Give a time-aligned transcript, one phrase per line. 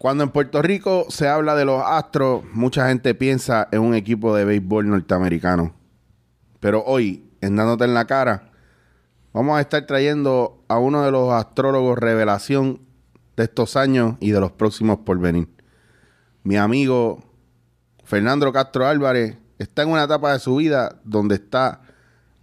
[0.00, 4.34] Cuando en Puerto Rico se habla de los Astros, mucha gente piensa en un equipo
[4.34, 5.74] de béisbol norteamericano.
[6.58, 8.50] Pero hoy, en Dándote en la Cara,
[9.34, 12.80] vamos a estar trayendo a uno de los astrólogos revelación
[13.36, 15.48] de estos años y de los próximos por venir.
[16.44, 17.22] Mi amigo
[18.02, 21.82] Fernando Castro Álvarez está en una etapa de su vida donde está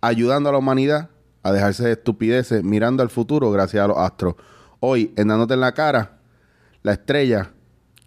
[0.01, 1.09] ayudando a la humanidad
[1.41, 4.35] a dejarse de estupideces mirando al futuro gracias a los astros.
[4.79, 6.17] Hoy, en Dándote en la Cara,
[6.87, 7.51] la estrella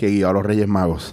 [0.00, 1.12] que guió a los Reyes Magos.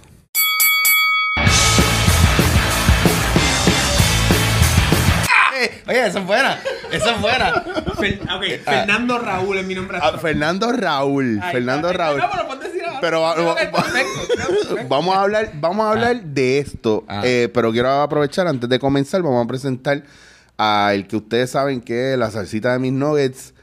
[5.88, 6.58] Oye, eso es buena.
[6.92, 7.64] Eso es buena.
[7.96, 9.98] Fer- ok, Fernando Raúl es mi nombre.
[10.00, 11.92] Ah, Fernando Raúl, Fernando.
[11.92, 12.18] Raúl.
[12.18, 13.18] No, pero decir ahora.
[13.18, 13.34] Va-
[13.72, 14.82] va-.
[14.88, 17.22] Vamos a hablar, vamos a hablar de esto, Ah.
[17.24, 20.02] Eh, pero quiero aprovechar antes de comenzar, vamos a presentar
[20.58, 23.54] a el que ustedes saben que es la salsita de mis nuggets,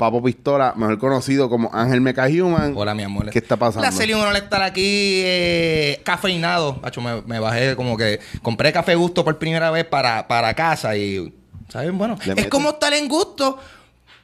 [0.00, 2.72] Papo Pistola, mejor conocido como Ángel Meca Human.
[2.74, 3.28] Hola, mi amor.
[3.28, 3.84] ¿Qué está pasando?
[3.84, 6.80] La serie un honor estar aquí eh, cafeinado.
[7.02, 11.34] Me, me bajé como que compré café gusto por primera vez para, para casa y,
[11.68, 11.98] ¿saben?
[11.98, 12.48] Bueno, Le es meto.
[12.48, 13.58] como estar en gusto,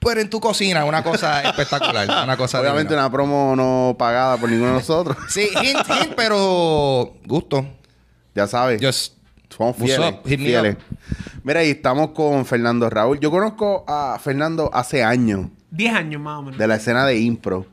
[0.00, 0.82] pero en tu cocina.
[0.86, 2.08] Una cosa espectacular.
[2.24, 3.02] Una cosa Obviamente divina.
[3.08, 5.14] una promo no pagada por ninguno de nosotros.
[5.28, 7.66] Sí, hint, hint, pero gusto.
[8.34, 8.80] ya sabes.
[8.82, 9.12] Just
[9.54, 10.22] Somos up?
[10.24, 10.74] Fieles.
[10.74, 10.78] up.
[11.44, 13.20] Mira, y estamos con Fernando Raúl.
[13.20, 16.58] Yo conozco a Fernando hace años 10 años más o menos.
[16.58, 17.66] de la escena de impro.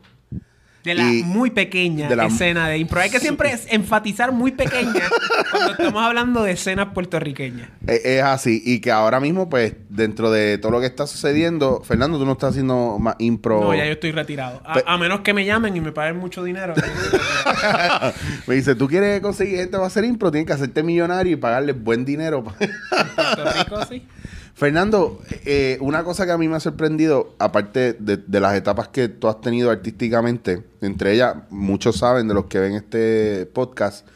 [0.84, 3.00] De la y- muy pequeña de la- escena de impro.
[3.00, 4.92] Hay que siempre enfatizar muy pequeña
[5.50, 7.70] cuando estamos hablando de escenas puertorriqueñas.
[7.86, 8.62] Eh, Es, así.
[8.66, 12.32] Y que ahora mismo, pues, dentro de todo lo que está sucediendo, Fernando, tú no
[12.32, 13.62] estás haciendo más impro.
[13.62, 14.60] No, ya yo estoy retirado.
[14.62, 16.74] A, Pe- a menos que me llamen y me paguen mucho dinero.
[18.46, 21.72] Me dice, tú quieres conseguir gente para hacer impro, tienes que hacerte millonario y pagarle
[21.72, 22.44] buen dinero.
[22.44, 24.06] Puerto Rico, sí.
[24.54, 28.86] Fernando, eh, una cosa que a mí me ha sorprendido, aparte de, de las etapas
[28.86, 34.06] que tú has tenido artísticamente, entre ellas, muchos saben de los que ven este podcast,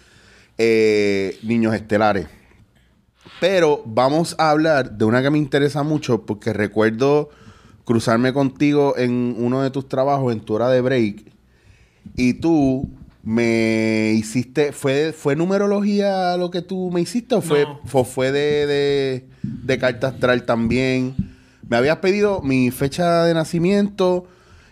[0.57, 2.29] eh, Niños Estelares.
[3.41, 7.31] Pero vamos a hablar de una que me interesa mucho porque recuerdo
[7.85, 11.33] cruzarme contigo en uno de tus trabajos, en tu hora de break,
[12.15, 12.89] y tú
[13.29, 17.81] me hiciste, ¿fue, fue numerología lo que tú me hiciste o fue, No.
[17.85, 21.15] fue, fue de, de, de carta astral también?
[21.69, 24.27] Me habías pedido mi fecha de nacimiento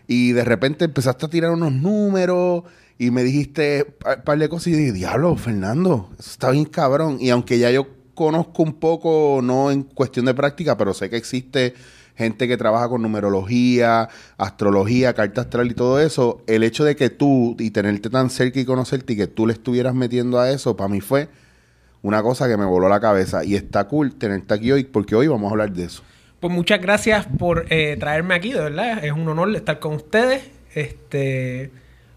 [0.09, 2.63] y de repente empezaste a tirar unos números
[2.99, 7.19] y me dijiste un par de cosas y dije, diablo, Fernando, eso está bien cabrón.
[7.21, 11.19] Y aunque ya yo conozco un poco, no en cuestión de práctica, pero sé que
[11.19, 11.75] existe
[12.17, 17.11] gente que trabaja con numerología, astrología, carta astral y todo eso, el hecho de que
[17.11, 20.77] tú y tenerte tan cerca y conocerte y que tú le estuvieras metiendo a eso,
[20.77, 21.29] para mí fue
[22.03, 23.45] una cosa que me voló la cabeza.
[23.45, 26.03] Y está cool tenerte aquí hoy, porque hoy vamos a hablar de eso.
[26.41, 29.05] Pues muchas gracias por eh, traerme aquí, de verdad.
[29.05, 30.51] Es un honor estar con ustedes.
[30.75, 31.71] Este,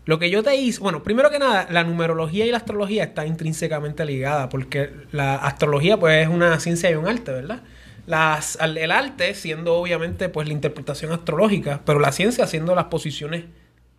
[0.06, 3.28] lo que yo te hice, bueno, primero que nada, la numerología y la astrología están
[3.28, 7.62] intrínsecamente ligadas, porque la astrología, pues, es una ciencia y un arte, ¿verdad?
[8.10, 13.44] Las, el arte siendo obviamente pues la interpretación astrológica, pero la ciencia siendo las posiciones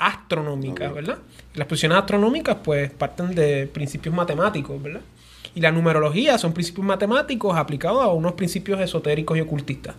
[0.01, 1.19] astronómicas, ¿verdad?
[1.55, 5.03] Las posiciones astronómicas pues parten de principios matemáticos, ¿verdad?
[5.55, 9.95] Y la numerología son principios matemáticos aplicados a unos principios esotéricos y ocultistas.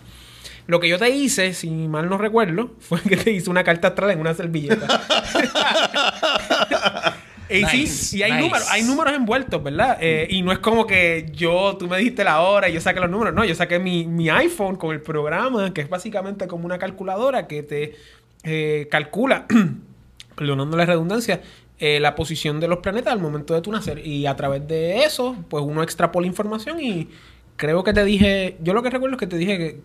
[0.68, 3.88] Lo que yo te hice, si mal no recuerdo, fue que te hice una carta
[3.88, 4.88] astral en una servilleta.
[7.52, 8.44] y Nice, sí, y hay nice.
[8.44, 9.98] números, hay números envueltos, ¿verdad?
[10.00, 13.00] Eh, y no es como que yo, tú me dijiste la hora y yo saqué
[13.00, 13.34] los números.
[13.34, 17.48] No, yo saqué mi, mi iPhone con el programa, que es básicamente como una calculadora
[17.48, 17.96] que te
[18.44, 19.46] eh, calcula,
[20.36, 21.42] perdonando la redundancia,
[21.80, 24.06] eh, la posición de los planetas al momento de tu nacer.
[24.06, 27.10] Y a través de eso, pues uno extrapola información y
[27.56, 29.82] creo que te dije, yo lo que recuerdo es que te dije que...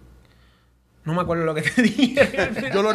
[1.07, 2.17] No me acuerdo lo que te dije.
[2.75, 2.93] Yo lo,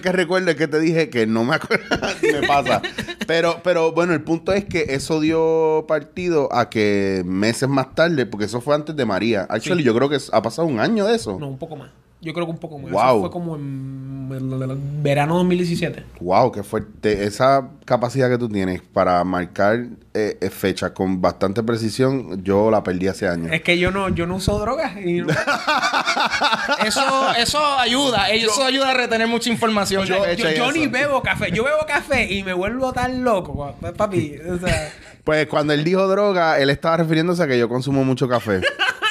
[0.00, 1.86] que recuerdo es que te dije que no me acuerdo,
[2.22, 2.82] me pasa.
[3.26, 8.26] Pero, pero bueno, el punto es que eso dio partido a que meses más tarde,
[8.26, 9.46] porque eso fue antes de María.
[9.48, 9.86] Actually, Sí.
[9.86, 11.38] yo creo que ha pasado un año de eso.
[11.40, 11.90] No, un poco más.
[12.20, 12.90] Yo creo que un poco más.
[12.90, 13.00] Wow.
[13.02, 14.13] Eso fue como en
[15.02, 16.04] verano 2017.
[16.20, 17.24] Wow, qué fuerte.
[17.24, 22.82] Esa capacidad que tú tienes para marcar eh, eh, fechas con bastante precisión, yo la
[22.82, 23.52] perdí hace años.
[23.52, 24.92] Es que yo no, yo no uso drogas.
[25.04, 25.26] Y no-
[26.86, 28.30] Eso, eso ayuda.
[28.30, 30.06] Eso ayuda a retener mucha información.
[30.06, 31.50] yo, ni bebo café.
[31.52, 34.36] Yo bebo café y me vuelvo tan loco, papi.
[34.48, 34.92] O sea,
[35.24, 38.60] Pues cuando él dijo droga, él estaba refiriéndose a que yo consumo mucho café.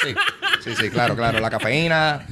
[0.03, 0.13] Sí,
[0.63, 1.39] sí, sí, claro, claro.
[1.39, 2.25] La cafeína.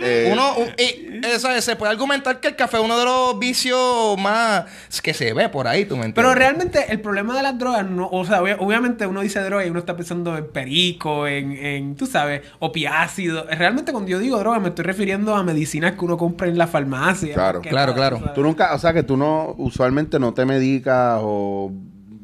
[0.00, 4.18] Eh, Uno, un- y se puede argumentar que el café es uno de los vicios
[4.18, 4.64] más
[5.02, 6.14] que se ve por ahí, tú me entiendes.
[6.16, 9.64] Pero realmente el problema de las drogas, no, o sea, obvia- obviamente uno dice droga
[9.64, 13.44] y uno está pensando en perico, en, en tú sabes, opiácido.
[13.50, 16.66] Realmente cuando yo digo droga me estoy refiriendo a medicinas que uno compra en la
[16.66, 17.34] farmacia.
[17.34, 17.60] Claro.
[17.60, 18.32] Claro, nada, claro.
[18.34, 21.70] tú nunca, o sea que tú no, usualmente no te medicas o...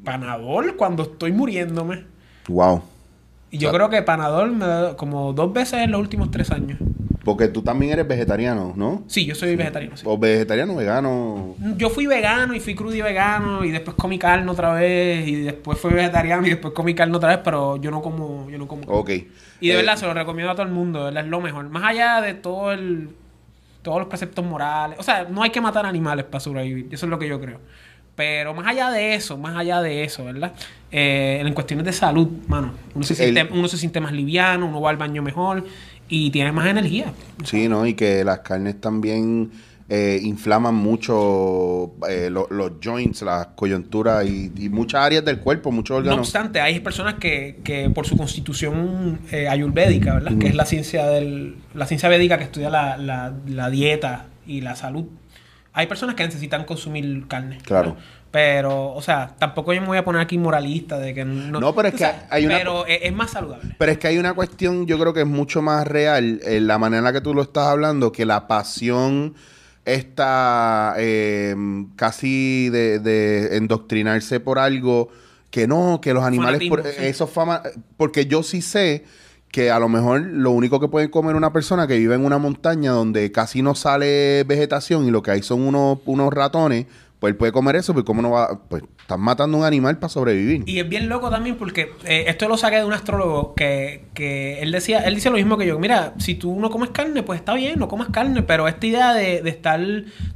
[0.05, 2.05] Panadol cuando estoy muriéndome.
[2.49, 2.82] Wow.
[3.50, 6.79] Y yo creo que Panadol me da como dos veces en los últimos tres años.
[7.28, 9.04] Porque tú también eres vegetariano, ¿no?
[9.06, 9.96] Sí, yo soy vegetariano.
[9.98, 10.04] sí.
[10.06, 11.54] O vegetariano, vegano.
[11.76, 15.34] Yo fui vegano y fui crudo y vegano y después comí carne otra vez y
[15.42, 18.66] después fui vegetariano y después comí carne otra vez, pero yo no como, yo no
[18.66, 18.82] como.
[18.90, 19.10] Ok.
[19.60, 21.40] Y de Eh, verdad se lo recomiendo a todo el mundo, de verdad es lo
[21.42, 21.69] mejor.
[21.69, 23.10] Más allá de todo el
[23.82, 27.10] todos los preceptos morales, o sea, no hay que matar animales para sobrevivir, eso es
[27.10, 27.60] lo que yo creo.
[28.16, 30.52] Pero más allá de eso, más allá de eso, ¿verdad?
[30.90, 34.10] Eh, en cuestiones de salud, mano, uno se, Sí, el- siente, uno se siente más
[34.12, 35.64] liviano, uno va al baño mejor
[36.08, 37.12] y tienes más energía.
[37.44, 37.87] Sí, ¿no?
[37.87, 39.50] Y que las carnes también
[39.90, 45.70] eh, inflaman mucho eh, lo- los joints, las coyunturas y, y muchas áreas del cuerpo,
[45.72, 46.19] muchos No órganos.
[46.20, 50.37] obstante, hay personas que, que por su constitución eh, ayurvédica, ¿verdad?
[50.38, 54.61] Que es la ciencia del, la ciencia védica que estudia la, la- la dieta y
[54.61, 55.04] la salud.
[55.72, 57.58] Hay personas que necesitan consumir carne.
[57.64, 57.90] Claro.
[57.90, 58.04] ¿verdad?
[58.30, 61.60] Pero, o sea, tampoco yo me voy a poner aquí moralista de que no.
[61.60, 63.64] No, pero es que sabes, hay una- Pero es, es más saludable.
[63.78, 66.78] Pero es que hay una cuestión, yo creo que es mucho más real, en la
[66.78, 69.34] manera en la que tú lo estás hablando, que la pasión
[69.84, 71.54] está eh,
[71.96, 75.08] casi de, de endoctrinarse por algo
[75.50, 76.90] que no, que los animales, por- sí.
[76.98, 77.62] eso fama,
[77.96, 79.04] porque yo sí sé
[79.50, 82.36] que a lo mejor lo único que puede comer una persona que vive en una
[82.36, 86.84] montaña donde casi no sale vegetación y lo que hay son unos, unos ratones,
[87.19, 90.09] pues él puede comer eso, pues cómo no va, pues están matando un animal para
[90.09, 90.62] sobrevivir.
[90.67, 94.61] Y es bien loco también porque eh, esto lo saqué de un astrólogo que, que
[94.61, 95.79] él decía, él dice lo mismo que yo.
[95.79, 98.43] Mira, si tú no comes carne, pues está bien, no comas carne.
[98.43, 99.81] Pero esta idea de, de estar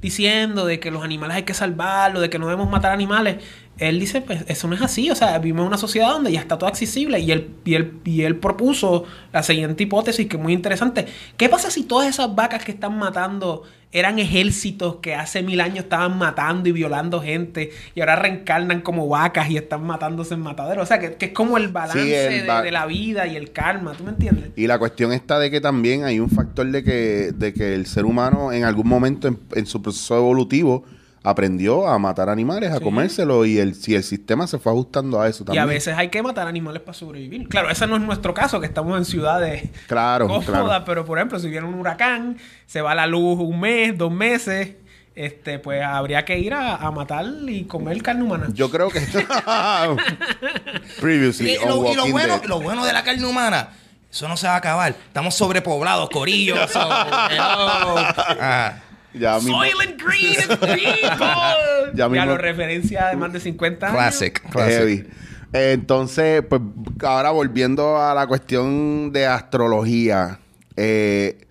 [0.00, 3.36] diciendo de que los animales hay que salvarlos, de que no debemos matar animales,
[3.78, 5.10] él dice, pues eso no es así.
[5.10, 7.18] O sea, vivimos en una sociedad donde ya está todo accesible.
[7.20, 11.06] Y él, y él, y él propuso la siguiente hipótesis que es muy interesante.
[11.36, 15.80] ¿Qué pasa si todas esas vacas que están matando eran ejércitos que hace mil años
[15.80, 20.84] estaban matando y violando gente y ahora reencarnan como vacas y están matándose en mataderos.
[20.84, 23.52] O sea, que, que es como el balance Sí, el de, la vida y el
[23.52, 24.50] karma, ¿tú me entiendes?
[24.56, 27.86] Y la cuestión está de que también hay un factor de que, de que el
[27.86, 30.84] ser humano en algún momento en, en su proceso evolutivo
[31.24, 32.84] aprendió a matar animales, a Sí.
[32.84, 35.62] comérselo y el, si el sistema se fue ajustando a eso Y también.
[35.62, 37.48] a veces hay que matar animales para sobrevivir.
[37.48, 40.84] Claro, ese no es nuestro caso, que estamos en ciudades Claro, cómodas, claro.
[40.84, 44.72] pero por ejemplo, si viene un huracán, se va la luz un mes, dos meses,
[45.14, 48.46] este, pues habría que ir a, a matar y comer carne humana.
[48.54, 49.00] Yo creo que...
[51.00, 52.48] Previously Y on lo, y lo bueno, Dead.
[52.48, 53.68] lo bueno de la carne humana,
[54.10, 54.94] eso no se va a acabar.
[55.06, 56.58] Estamos sobrepoblados, corillos.
[56.70, 56.80] so.
[56.90, 58.74] Ah.
[59.14, 61.92] Ya Soylent Green people.
[61.94, 63.96] Ya Ya, lo referencia de más de 50 años.
[63.98, 64.78] Classic, classic.
[64.78, 65.06] Heavy.
[65.52, 66.62] Entonces, pues
[67.02, 70.38] ahora volviendo a la cuestión de astrología,
[70.76, 71.46] eh,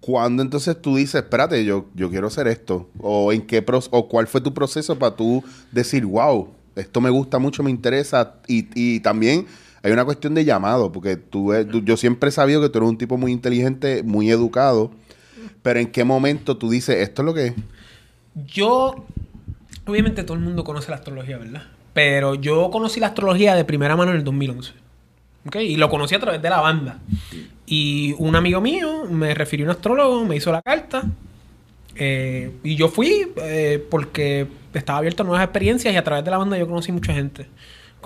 [0.00, 2.90] ¿cuándo entonces tú dices, espérate, yo, yo quiero hacer esto?
[2.98, 7.10] ¿O en qué pro- o cuál fue tu proceso para tú decir, wow, esto me
[7.10, 8.34] gusta mucho, me interesa?
[8.48, 9.46] Y, y también
[9.82, 12.78] hay una cuestión de llamado, porque tú, eh, tú- yo siempre he sabido que tú
[12.78, 14.90] eres un tipo muy inteligente, muy educado,
[15.66, 17.54] pero ¿en qué momento tú dices, esto es lo que es?
[18.46, 19.04] Yo,
[19.84, 21.64] obviamente todo el mundo conoce la astrología, ¿verdad?
[21.92, 24.74] Pero yo conocí la astrología de primera mano en el 2011.
[25.44, 25.56] ¿Ok?
[25.56, 27.00] Y lo conocí a través de la banda.
[27.66, 31.02] Y un amigo mío me refirió a un astrólogo, me hizo la carta.
[31.96, 36.30] eh, y yo fui eh, porque estaba abierto a nuevas experiencias y a través de
[36.30, 37.48] la banda yo conocí mucha gente.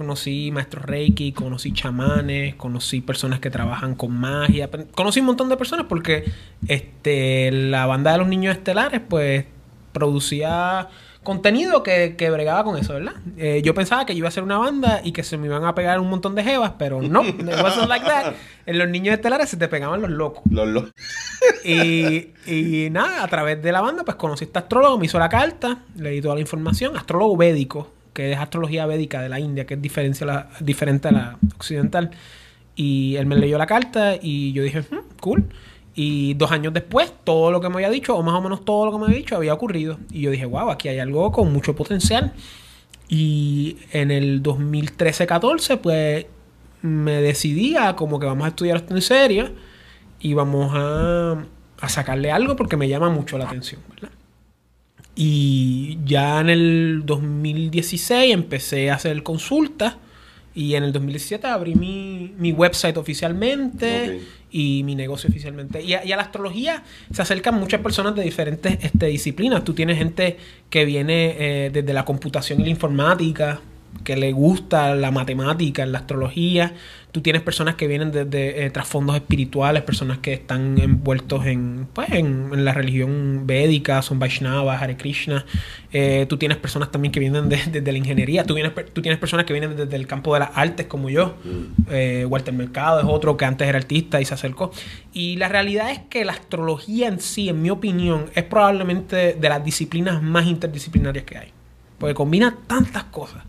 [0.04, 4.70] Conocí maestros Reiki, conocí chamanes, conocí personas que trabajan con magia.
[4.94, 6.24] Conocí un montón de personas porque
[6.66, 9.44] este, la banda de los niños estelares, pues,
[9.92, 10.88] producía
[11.22, 13.12] contenido que, que bregaba con eso, ¿verdad?
[13.36, 15.66] Eh, yo pensaba que yo iba a hacer una banda y que se me iban
[15.66, 18.32] a pegar un montón de jevas, pero no, it wasn't like that.
[18.64, 20.42] En los niños estelares se te pegaban los locos.
[20.50, 20.84] Los- los-
[21.62, 25.18] Y, y nada, a través de la banda, pues conocí a este astrólogo, me hizo
[25.18, 26.96] la carta, le di toda la información.
[26.96, 32.10] Astrólogo védico, que es astrología védica de la India, que es diferente a la occidental.
[32.76, 35.46] Y él me leyó la carta y yo dije, "Hmm, cool.
[35.94, 38.84] Y dos años después, todo lo que me había dicho, o más o menos todo
[38.84, 39.98] lo que me había dicho, había ocurrido.
[40.10, 42.34] Y yo dije, wow, aquí hay algo con mucho potencial.
[43.08, 46.26] Y en el 2013-14, pues
[46.82, 49.50] me decidí a como que vamos a estudiar esto en serio
[50.20, 51.42] y vamos a,
[51.80, 54.10] a sacarle algo porque me llama mucho la atención, ¿verdad?
[55.14, 59.96] Y ya en el 2016 empecé a hacer consultas
[60.54, 65.82] y en el 2017 abrí mi, mi website oficialmente y mi negocio oficialmente.
[65.82, 69.64] Y a, y a la astrología se acercan muchas personas de diferentes este, disciplinas.
[69.64, 70.38] Tú tienes gente
[70.68, 73.60] que viene eh, desde la computación y la informática,
[74.04, 76.74] que le gusta la matemática, la astrología.
[77.12, 82.08] Tú tienes personas que vienen desde eh, trasfondos espirituales, personas que están envueltos en, pues,
[82.10, 85.44] en, en la religión védica, son Vaishnavas, Hare Krishna.
[85.92, 88.44] Eh, tú tienes personas también que vienen de- desde la ingeniería.
[88.44, 91.10] Tú, vienes, per- tú tienes personas que vienen desde el campo de las artes, como
[91.10, 91.34] yo.
[91.90, 94.70] Eh, Walter Mercado es otro que antes era artista y se acercó.
[95.12, 99.48] Y la realidad es que la astrología en sí, en mi opinión, es probablemente de
[99.48, 101.48] las disciplinas más interdisciplinarias que hay.
[101.98, 103.42] Porque combina tantas cosas.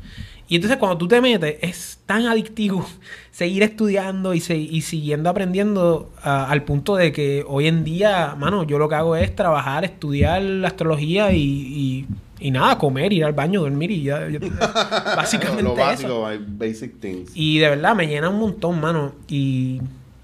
[0.51, 2.85] Y entonces cuando tú te metes, es tan adictivo
[3.31, 8.35] seguir estudiando y, se- y siguiendo aprendiendo ah, al punto de que hoy en día,
[8.37, 12.05] mano, yo lo que hago es trabajar, estudiar la astrología y, y-
[12.41, 14.27] y nada, comer, ir al baño, dormir y ya.
[14.27, 14.39] ya-
[15.15, 15.81] básicamente lo eso.
[15.81, 17.31] básico, my basic things.
[17.33, 19.13] Y de verdad me llena un montón, mano.
[19.29, 19.79] Y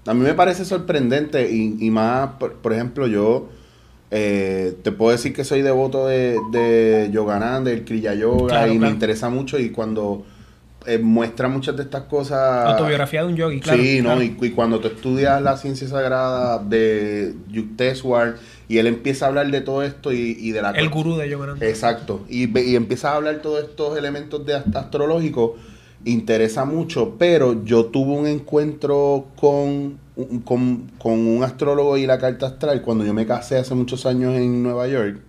[0.06, 3.48] A mí me parece sorprendente y, y más, por, por ejemplo, yo
[4.10, 8.78] eh, te puedo decir que soy devoto de, de Yogananda, del Kriya Yoga Claro, y
[8.78, 10.24] me interesa mucho y cuando
[10.86, 12.66] eh, muestra muchas de estas cosas...
[12.66, 13.82] autobiografía de un yogi, claro.
[13.82, 14.22] sí, ¿no?
[14.22, 18.36] Y, y cuando tú estudias la ciencia sagrada de Yukteswar
[18.68, 20.70] y él empieza a hablar de todo esto y, y de la...
[20.70, 21.66] El gurú de Yogananda.
[21.66, 22.24] Exacto.
[22.30, 25.52] Y, y empiezas a hablar todos estos elementos de ast- astrológicos,
[26.04, 32.18] interesa mucho, pero yo tuve un encuentro con, un- con, con un astrólogo y la
[32.18, 35.20] carta astral cuando yo me casé hace muchos años en Nueva York.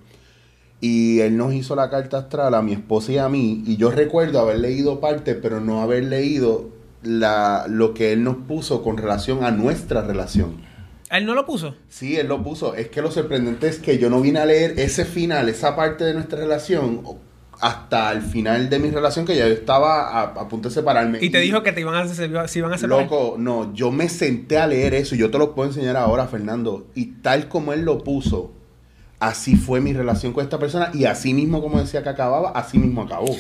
[0.82, 3.64] Y él nos hizo la carta astral a mi esposa y a mí.
[3.68, 6.70] Y yo recuerdo haber leído parte, pero no haber leído
[7.04, 10.56] la, lo que él nos puso con relación a nuestra relación.
[11.12, 11.76] ¿Él no lo puso?
[11.90, 12.76] Sí, él lo puso.
[12.76, 16.06] Es que lo sorprendente es que yo no vine a leer ese final, esa parte
[16.06, 17.02] de nuestra relación,
[17.60, 21.20] hasta el final de mi relación, que ya yo estaba a, a punto de separarme.
[21.22, 22.48] Y te dijo que te iban a, se, iban a
[22.78, 23.04] separar.
[23.04, 26.28] Loco, no, yo me senté a leer eso y yo te lo puedo enseñar ahora,
[26.28, 26.88] Fernando.
[26.96, 28.52] Y tal como él lo puso,
[29.20, 32.80] así fue mi relación con esta persona y así mismo como decía que acababa, así
[32.80, 33.36] mismo acabó.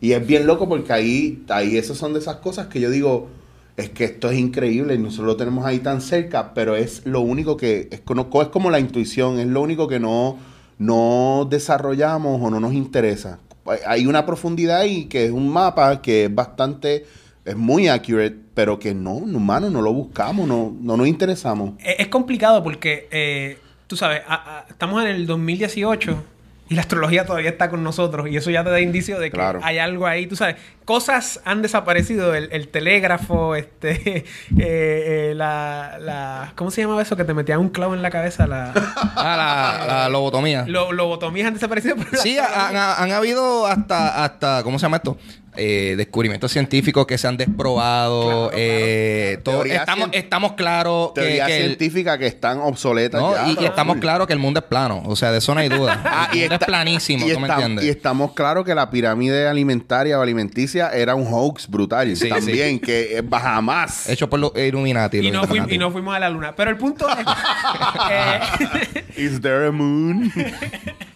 [0.00, 3.28] Y es bien loco porque ahí, ahí esas son de esas cosas que yo digo,
[3.76, 7.20] es que esto es increíble y nosotros lo tenemos ahí tan cerca, pero es lo
[7.20, 10.38] único que, es como la intuición, es lo único que no,
[10.78, 13.38] no desarrollamos o no nos interesa.
[13.86, 17.06] Hay- una profundidad ahí que es un mapa que es bastante,
[17.44, 21.72] es muy accurate, pero que no, humano, no lo buscamos, no, no nos interesamos.
[21.82, 26.22] Es, complicado porque, eh, tú sabes, a- estamos en el 2018
[26.68, 29.36] y la astrología todavía está con nosotros y eso ya te da indicio de que
[29.36, 29.60] Claro.
[29.62, 30.56] hay algo ahí, tú sabes,
[30.86, 34.24] cosas han desaparecido, el, el telégrafo, este, eh,
[34.58, 37.16] eh, la, la, ¿cómo se llamaba eso?
[37.16, 38.72] Que te metían un clavo en la cabeza, la,
[39.16, 40.64] Ah, la, la lobotomía.
[40.66, 41.96] lo, lobotomías han desaparecido.
[41.96, 45.18] pero Sí, han, han- han habido hasta, hasta, ¿cómo se llama esto?
[45.56, 48.48] Eh, descubrimientos científicos que se han desprobado.
[48.48, 53.62] Claro, eh, todo- estamos, claros que, que el- científicas que están obsoletas no, ya.
[53.62, 55.02] y, estamos claros que el mundo es plano.
[55.06, 56.00] O sea, de eso no hay duda.
[56.16, 57.84] Ah, el y mundo está- es planísimo, y ¿tú me entiendes?
[57.84, 62.14] Y estamos claros que la pirámide alimentaria o alimenticia era un hoax brutal.
[62.16, 64.08] Sí, también, que eh, jamás.
[64.08, 65.18] Hecho por los Illuminati.
[65.18, 65.74] y, los no fuimos, Illuminati.
[65.74, 66.54] y no fuimos a la luna.
[66.56, 67.16] Pero el punto es...
[68.10, 70.32] eh, Is there a moon?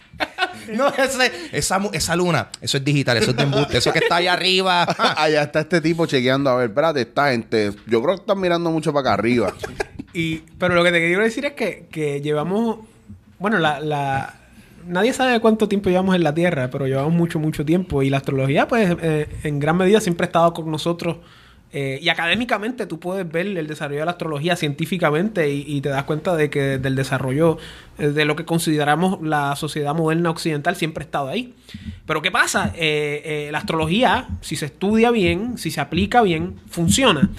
[0.77, 4.17] No, ese- esa, esa luna, eso es digital, eso es de embuste, eso que está
[4.17, 4.83] allá arriba.
[5.17, 6.49] Allá está este tipo chequeando.
[6.49, 7.71] A ver, espérate, esta gente.
[7.87, 9.53] Yo creo que están mirando mucho para acá arriba.
[10.11, 12.79] Y, pero lo que te quiero decir es que, que llevamos,
[13.37, 14.39] bueno, la, la,
[14.87, 18.01] nadie sabe cuánto tiempo llevamos en la Tierra, pero llevamos mucho, mucho tiempo.
[18.01, 21.17] Y la astrología, pues, eh, en gran medida siempre ha estado con nosotros.
[21.71, 26.03] Eh, y académicamente tú puedes ver el desarrollo de la astrología científicamente y, te das
[26.03, 27.59] cuenta de que del desarrollo
[27.99, 31.53] eh, de lo que consideramos la sociedad moderna occidental siempre ha estado ahí.
[32.07, 32.73] Pero ¿qué pasa?
[32.75, 37.29] Eh, la astrología, si se estudia bien, si se aplica bien, funciona.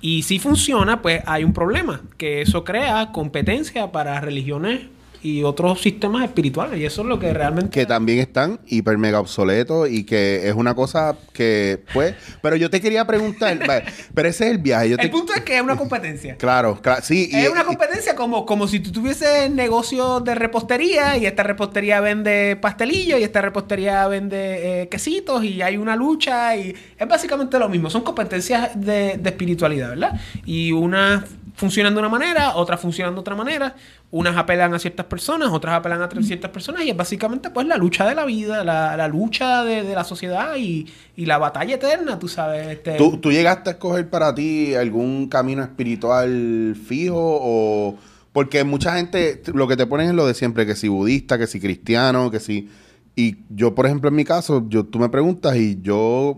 [0.00, 4.80] Y si funciona, pues hay un problema, que eso crea competencia para religiones
[5.24, 6.78] y otros sistemas espirituales.
[6.78, 7.70] Y eso es lo que realmente...
[7.70, 12.14] que también están hiper mega obsoletos y que es una cosa que, pues.
[12.42, 13.58] Pero yo te quería preguntar.
[13.66, 14.90] vale, pero ese es el viaje.
[14.90, 16.36] Yo te, El punto es que es una competencia.
[16.36, 17.02] Claro, claro.
[17.02, 21.24] Sí, y- es una y- competencia como, como si tú tuvieses negocio de repostería y
[21.24, 26.74] esta repostería vende pastelillos y esta repostería vende eh, quesitos y hay una lucha y
[26.98, 27.88] es básicamente lo mismo.
[27.88, 30.20] Son competencias de, de espiritualidad, ¿verdad?
[30.44, 33.74] Y una funcionan de una manera, otras funcionan de otra manera.
[34.10, 36.84] Unas apelan a ciertas personas, otras apelan a ciertas personas.
[36.84, 40.04] Y es básicamente pues la lucha de la vida, la, la lucha de, de la
[40.04, 42.66] sociedad y, y la batalla eterna, tú sabes.
[42.68, 47.96] Este, ¿Tú, ¿Tú llegaste a escoger para ti algún camino espiritual fijo o...?
[48.32, 51.46] Porque mucha gente lo que te ponen es lo de siempre, que si budista, que
[51.46, 52.68] si cristiano, que si...
[53.14, 56.34] Y yo, por ejemplo, en mi caso, yo, tú me preguntas y yo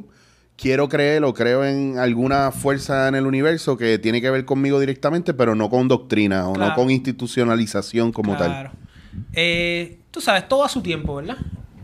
[0.57, 4.81] quiero creer o creo en alguna fuerza en el universo que tiene que ver conmigo
[4.81, 8.49] directamente, pero no con doctrina o no con institucionalización como tal.
[8.49, 8.73] Claro.
[9.33, 11.37] Eh, tú sabes, todo a su tiempo, ¿verdad?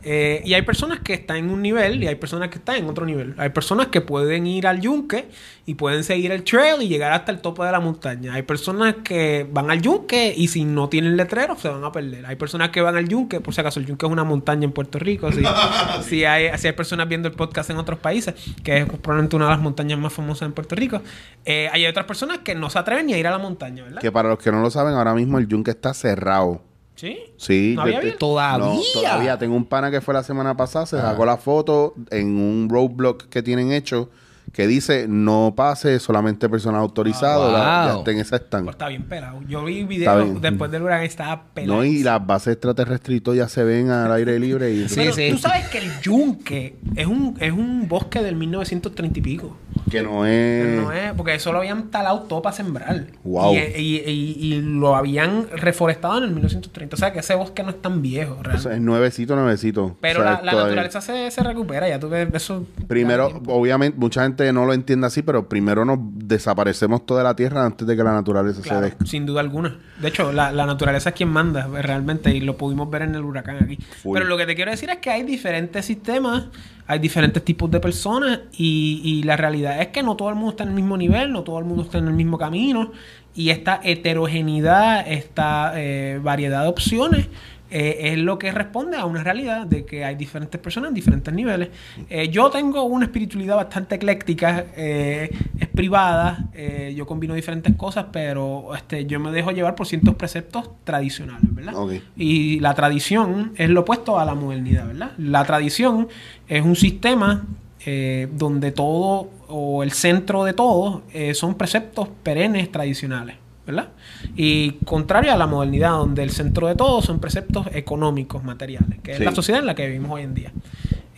[0.05, 2.87] Eh, y hay personas que están en un nivel y hay personas que están en
[2.87, 3.35] otro nivel.
[3.39, 5.29] Hay personas que pueden ir al yunque
[5.65, 8.35] y pueden seguir el trail y llegar hasta el tope de la montaña.
[8.35, 12.27] Hay personas que van al yunque y si no tienen letrero se van a perder.
[12.27, 14.73] Hay personas que van al yunque, por si acaso el yunque es una montaña en
[14.73, 15.31] Puerto Rico.
[15.31, 15.43] Si,
[16.09, 19.47] si hay, si hay personas viendo el podcast en otros países, que es probablemente una
[19.47, 21.01] de las montañas más famosas en Puerto Rico.
[21.45, 24.01] Eh, hay otras personas que no se atreven ni a ir a la montaña, ¿verdad?
[24.01, 26.72] Que para los que no lo saben, ahora mismo el yunque está cerrado.
[27.03, 27.19] ¿Sí?
[27.37, 27.73] Sí.
[27.75, 28.19] ¿No había yo te- abierto?
[28.29, 28.65] ¿Todavía?
[28.67, 29.37] No, todavía.
[29.39, 33.25] Tengo un pana que fue la semana pasada, se sacó la foto en un roadblock
[33.29, 34.09] que tienen hecho
[34.53, 37.57] que dice no pase solamente autorizado.
[37.57, 38.65] Ah, ya- ya está en esa están.
[38.65, 39.41] Pues está bien pelado.
[39.49, 40.41] Yo vi Está videos bien.
[40.43, 41.79] después del huracán, estaba pelado.
[41.79, 44.73] No, y las bases extraterrestres y todo ya se ven al aire libre.
[44.73, 45.29] Y Sí, Pero sí.
[45.31, 49.57] tú sabes que el yunque es un, es un bosque del 1930 y pico.
[49.91, 50.81] Que no es.
[50.81, 53.07] No es, porque eso lo habían talado todo para sembrar.
[53.25, 53.55] Wow.
[53.55, 56.95] Y, y- y- y lo habían reforestado en el 1930.
[56.97, 58.63] O sea que ese bosque no es tan viejo, o realmente.
[58.69, 59.97] sea, es nuevecito, nuevecito.
[60.01, 62.67] Pero O sea, la, la naturaleza se, se recupera, ya tú ves eso.
[62.87, 67.67] Primero, obviamente, mucha gente no lo entiende así, pero primero nos desaparecemos toda la tierra
[67.67, 69.11] antes de que la naturaleza Claro, se des.
[69.11, 69.77] sin duda alguna.
[70.01, 73.23] De hecho, la, la naturaleza es quien manda realmente y lo pudimos ver en el
[73.23, 73.79] huracán aquí.
[74.11, 76.45] Pero lo que te quiero decir es que hay diferentes sistemas,
[76.87, 80.53] hay diferentes tipos de personas y, y la realidad es que no todo el mundo
[80.53, 82.93] está en el mismo nivel, no todo el mundo está en el mismo camino
[83.35, 87.29] y esta heterogeneidad, esta eh, variedad de opciones
[87.73, 91.33] eh, es lo que responde a una realidad de que hay diferentes personas en diferentes
[91.33, 91.71] niveles.
[92.11, 96.51] Eh, yo tengo una espiritualidad bastante ecléctica, eh, es privada,
[96.95, 101.73] yo combino diferentes cosas, pero este, yo me dejo llevar por ciertos preceptos tradicionales, ¿verdad?
[102.15, 105.13] Y la tradición es lo opuesto a la modernidad, ¿verdad?
[105.17, 106.09] La tradición
[106.49, 107.45] es un sistema
[107.85, 113.89] eh, donde todo o el centro de todo eh, son preceptos perennes tradicionales, ¿verdad?
[114.37, 119.15] Y contrario a la modernidad, donde el centro de todo son preceptos económicos, materiales, que
[119.15, 119.23] Sí.
[119.23, 120.53] es la sociedad en la que vivimos hoy en día.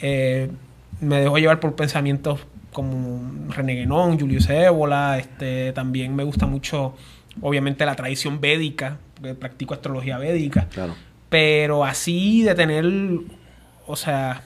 [0.00, 0.50] Eh,
[1.00, 2.40] me dejo llevar por pensamientos
[2.72, 6.94] como René Guénon, Julius Ébola, este, también me gusta mucho,
[7.40, 10.94] obviamente, la tradición védica, porque practico astrología védica, Claro.
[11.28, 12.85] pero así de tener,
[13.87, 14.42] o sea,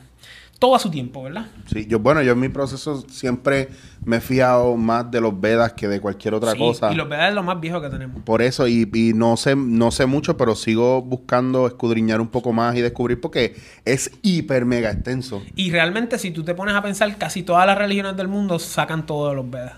[0.58, 1.46] todo a su tiempo, ¿verdad?
[1.72, 3.68] Sí, yo, bueno, yo en mi proceso siempre
[4.04, 6.92] me he fiado más de los Vedas que de cualquier otra Sí, cosa.
[6.92, 8.22] Y los Vedas es lo más viejo que tenemos.
[8.22, 12.52] Por eso, y, y no sé, no sé mucho, pero sigo buscando escudriñar un poco
[12.52, 15.42] más y descubrir porque es hiper mega extenso.
[15.54, 19.06] Y realmente, si tú te pones a pensar, casi todas las religiones del mundo sacan
[19.06, 19.74] todo de los Vedas.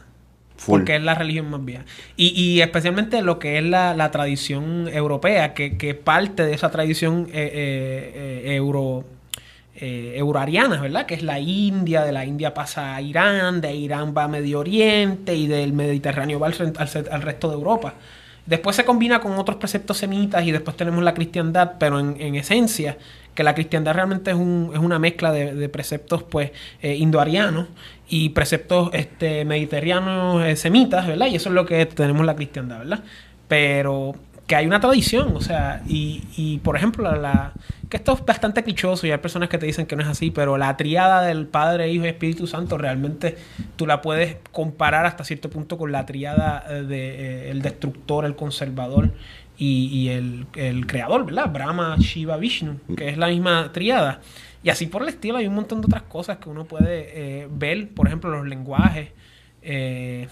[0.56, 0.80] Full.
[0.80, 1.84] Porque es la religión más vieja.
[2.16, 6.70] Y, y especialmente lo que es la, la tradición europea, que, que parte de esa
[6.70, 9.06] tradición eh, eh, eh, euro,
[9.80, 11.06] eh, euroariana, ¿verdad?
[11.06, 14.60] Que es la India, de la India pasa a Irán, de Irán va a Medio
[14.60, 16.72] Oriente y del Mediterráneo va al,
[17.10, 17.94] al, resto de Europa.
[18.46, 22.34] Después se combina con otros preceptos semitas y después tenemos la cristiandad, pero en, en
[22.34, 22.96] esencia,
[23.34, 26.50] que la cristiandad realmente es, un- es una mezcla de, de preceptos pues
[26.82, 27.66] eh, indoarianos
[28.08, 31.26] y preceptos este, mediterráneos eh, semitas, ¿verdad?
[31.28, 33.04] Y eso es lo que tenemos la cristiandad, ¿verdad?
[33.48, 34.14] Pero
[34.50, 37.54] que hay una tradición, o sea, y, y por ejemplo, la, la-
[37.88, 40.30] que esto es bastante clichoso y hay personas que te dicen que no es así,
[40.32, 43.36] pero la triada del Padre, Hijo y Espíritu Santo realmente
[43.76, 48.36] tú la puedes comparar hasta cierto punto con la triada eh, de eh, destructor, el
[48.36, 49.12] conservador
[49.58, 51.50] y, y el, el creador, ¿verdad?
[51.52, 54.20] Brahma, Shiva, Vishnu, que es la misma triada.
[54.64, 57.48] Y así por el estilo hay un montón de otras cosas que uno puede eh,
[57.50, 59.10] ver, por ejemplo, los lenguajes.
[59.62, 60.28] eh,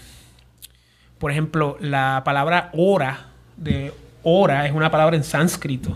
[1.17, 3.27] por ejemplo, la palabra hora,
[3.57, 3.91] de
[4.23, 5.95] hora, es una palabra en sánscrito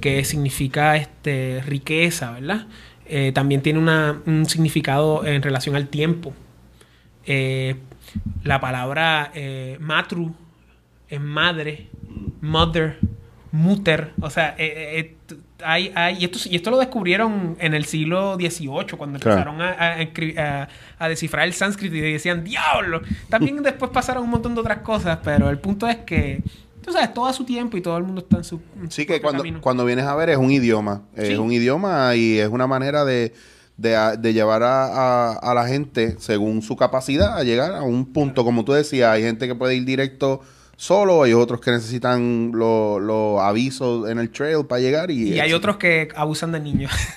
[0.00, 2.66] que significa este, riqueza, ¿verdad?
[3.06, 6.32] Eh, también tiene una- un significado en relación al tiempo.
[7.26, 7.76] Eh,
[8.42, 10.34] la palabra eh, matru
[11.08, 11.88] es madre,
[12.40, 12.98] mother,
[13.52, 14.10] muter.
[14.20, 14.56] O sea,
[15.62, 19.52] hay, hay, y, esto, y esto lo descubrieron en el siglo XVIII, cuando Claro.
[19.52, 19.96] empezaron a,
[20.42, 23.00] a- a descifrar el sánscrito y decían, ¡diablo!
[23.30, 26.42] También después pasaron un montón de otras cosas, pero el punto es que,
[26.84, 28.60] tú sabes, todo a su tiempo y todo el mundo está en su.
[28.90, 29.60] Sí, que cuando, camino.
[29.60, 31.02] cuando vienes a ver es un idioma.
[31.16, 31.32] Sí.
[31.32, 33.32] Es un idioma y es una manera de,
[33.76, 38.44] de, llevar a, a- a la gente, según su capacidad, a llegar a un punto.
[38.44, 40.40] Como tú decías, hay gente que puede ir directo
[40.76, 45.38] solo, hay otros que necesitan los los avisos en el trail para llegar y, Y
[45.40, 46.90] hay otros que abusan de niños.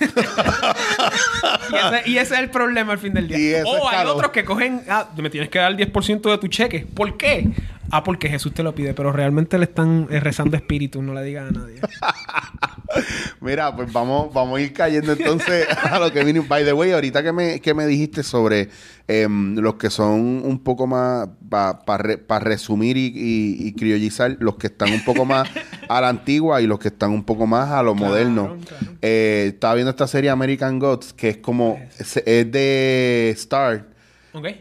[1.72, 3.62] y, ese, y ese es el problema al fin del día.
[3.66, 4.14] O hay caro.
[4.16, 6.86] otros que cogen, ah, me tienes que dar el 10% de tu cheque.
[6.94, 7.48] ¿Por qué?
[7.90, 11.22] Ah, porque Jesús te lo pide, pero realmente le están eh, rezando espíritu, no le
[11.22, 11.80] digas a nadie.
[13.40, 16.40] Mira, pues vamos, vamos a ir cayendo entonces a lo que viene.
[16.40, 18.68] By the way, ahorita que me, que me dijiste sobre
[19.06, 24.66] em, los que son un poco más, para resumir y, y- y criollizar, los que
[24.68, 25.48] están un poco más
[25.88, 28.56] a la antigua y los que están un poco más a lo Claro, moderno.
[28.66, 28.86] claro.
[29.02, 33.86] Eh, estaba viendo esta serie American Gods, que es como, es, es de Star,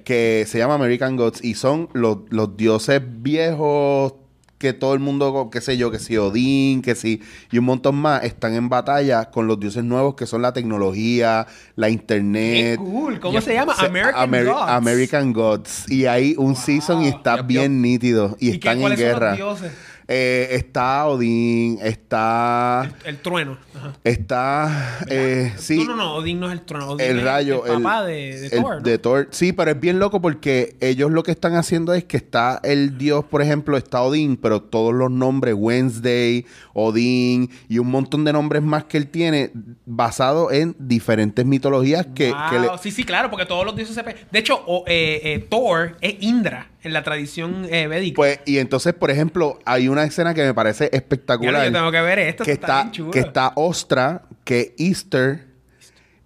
[0.04, 4.14] Que se llama American Gods y son los, los dioses viejos
[4.58, 7.94] que todo el mundo, qué sé yo, que si Odín, que si, y un montón
[7.96, 12.78] más, están en batalla con los dioses nuevos que son la tecnología, la Qué internet.
[12.78, 13.20] cool.
[13.20, 13.76] ¿Cómo se llama?
[13.76, 14.70] Se- American Ameri- Gods.
[14.72, 15.92] American Gods.
[15.92, 18.36] Y hay un season y está bien nítido.
[18.40, 19.36] Y, ¿Y qué- están en cuáles son los guerra.
[19.36, 19.72] dioses?
[20.10, 22.90] Eh, está Odín, está.
[23.04, 23.58] El trueno.
[23.76, 23.94] Ajá.
[24.06, 25.00] Está.
[25.10, 25.78] eh, sí.
[25.80, 26.16] No, no, no.
[26.16, 26.92] Odín no es el trueno.
[26.92, 28.82] Odín El es rayo, el el, papá de, Thor, ¿no?
[28.82, 29.28] de Thor.
[29.32, 32.98] Sí, pero es bien loco porque ellos lo que están haciendo es que está el
[32.98, 38.32] dios, por ejemplo, está Odín, pero todos los nombres, Wednesday, Odín y un montón de
[38.34, 39.52] nombres más que él tiene
[39.86, 43.94] basado en diferentes mitologías que, Wow, que le- Sí, sí, claro, porque todos los dioses
[43.96, 44.04] se...
[44.04, 48.16] De hecho, o- eh, Thor es Indra en la tradición eh, védica.
[48.16, 51.66] Pues, y entonces, por ejemplo, hay una escena que me parece espectacular.
[51.66, 52.44] yo tengo que ver esto.
[52.44, 53.12] que está, bien chulo.
[53.12, 55.47] que está Ostra, que Easter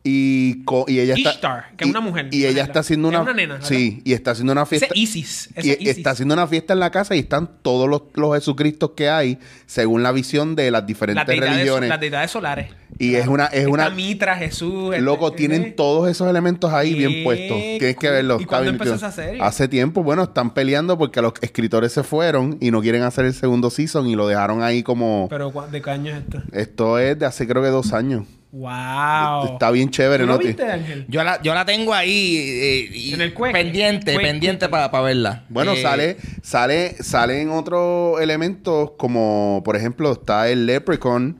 [0.04, 2.64] y, co- y ella está que es y- una mujer, y una ella nena.
[2.66, 5.20] está haciendo Es una, una nena, sí y está haciendo una Ese fiesta y Ese
[5.20, 5.50] Isis.
[5.98, 9.38] está haciendo una fiesta en la casa y están todos los, los Jesucristos que hay
[9.68, 12.72] según la visión de las diferentes religiones las deidades solares.
[12.98, 14.86] y es una es una Mitra, Jesús.
[14.94, 17.58] este- Loco, este- tienen todos esos elementos ahí bien puestos.
[17.58, 18.40] Tienes que verlo.
[18.42, 19.40] ¿Y cuándo empezó esa serie?
[19.42, 20.02] Hace tiempo.
[20.04, 24.08] Bueno, están peleando porque los escritores se fueron y no quieren hacer el segundo season
[24.08, 25.28] y lo dejaron ahí como...
[25.30, 26.42] Pero ¿cu- ¿de qué año es esto?
[26.54, 28.26] Esto es de hace creo que dos años.
[28.52, 29.54] Wow.
[29.54, 30.34] Está bien chévere, ¿Tú ¿no?
[30.34, 31.06] lo viste, Ángel?
[31.08, 33.54] Yo la, yo la tengo ahí eh, y- En el cueque.
[33.54, 35.46] pendiente, pendiente para verla.
[35.50, 41.38] Bueno, Eh, sale, sale, salen otros elementos como, por ejemplo, está el Leprechaun,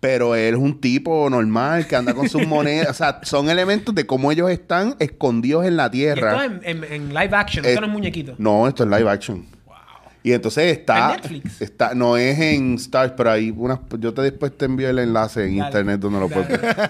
[0.00, 2.88] pero él es un tipo normal que anda con sus monedas.
[2.90, 6.44] O sea, son elementos de cómo ellos están escondidos en la Y tierra.
[6.44, 8.34] esto es en, en- en live action, Eh, esto no es muñequito.
[8.38, 9.46] No, esto es live action.
[10.22, 11.62] Y entonces está, ¿En Netflix?
[11.62, 15.46] está, no es en Stars, pero hay unas, yo te después te envío el enlace
[15.46, 15.66] en Dale.
[15.68, 16.60] internet donde lo puedes ver.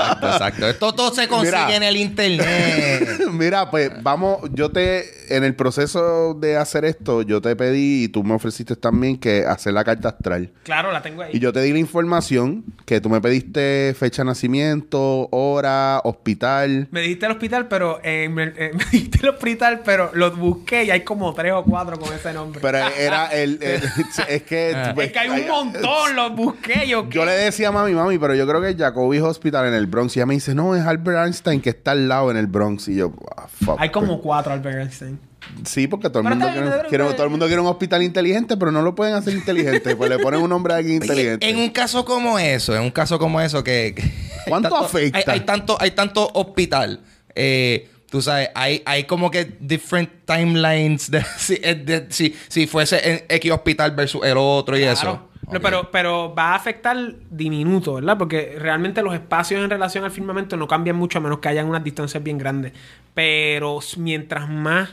[0.00, 0.68] Exacto, exacto.
[0.68, 1.76] Esto todo se consigue Mira.
[1.76, 3.20] en el internet.
[3.32, 8.08] Mira, pues vamos, yo te, en el proceso de hacer esto, yo te pedí y
[8.08, 10.50] tú me ofreciste también que hacer la carta astral.
[10.62, 11.30] Claro, la tengo ahí.
[11.34, 16.88] Y yo te di la información que tú me pediste fecha de nacimiento, hora, hospital.
[16.90, 20.84] Me dijiste el hospital, pero eh, me, eh, me dijiste el hospital, pero lo busqué
[20.84, 22.60] y hay como tres o cuatro con ese nombre.
[22.60, 23.82] Pero era el, el-
[24.28, 27.08] es que pues, es que hay un montón, los busqué yo.
[27.08, 29.83] Yo le decía a mami, mami, pero yo creo que es Jacobi Hospital en el
[29.86, 30.16] Bronx.
[30.16, 32.88] Y ella me dice, no, es Albert Einstein que está al lado en el Bronx.
[32.88, 33.76] Y yo, ah, fuck.
[33.80, 35.18] Hay como cuatro Albert Einstein.
[35.64, 37.60] Sí, porque todo el, Pero mundo bien, quiere, pero- quiere- pero- todo el mundo quiere
[37.60, 39.94] un hospital inteligente, pero no lo pueden hacer inteligente.
[39.96, 41.48] pues le ponen un nombre a alguien Oye, inteligente.
[41.48, 43.92] en un caso como eso, en un caso como eso que...
[43.94, 44.10] que-
[44.48, 45.18] ¿Cuánto tanto- afecta?
[45.18, 47.00] Hay, hay tanto, hay tanto hospital.
[47.34, 52.66] Eh, tú sabes, hay, hay como que different timelines de si, eh, de- si, si
[52.66, 55.28] fuese en X hospital versus el otro y eso.
[55.50, 56.96] No, pero, pero va a afectar
[57.30, 58.16] diminuto, ¿verdad?
[58.18, 61.66] Porque realmente los espacios en relación al firmamento no cambian mucho a menos que hayan
[61.66, 62.72] unas distancias bien grandes.
[63.14, 64.90] Pero mientras más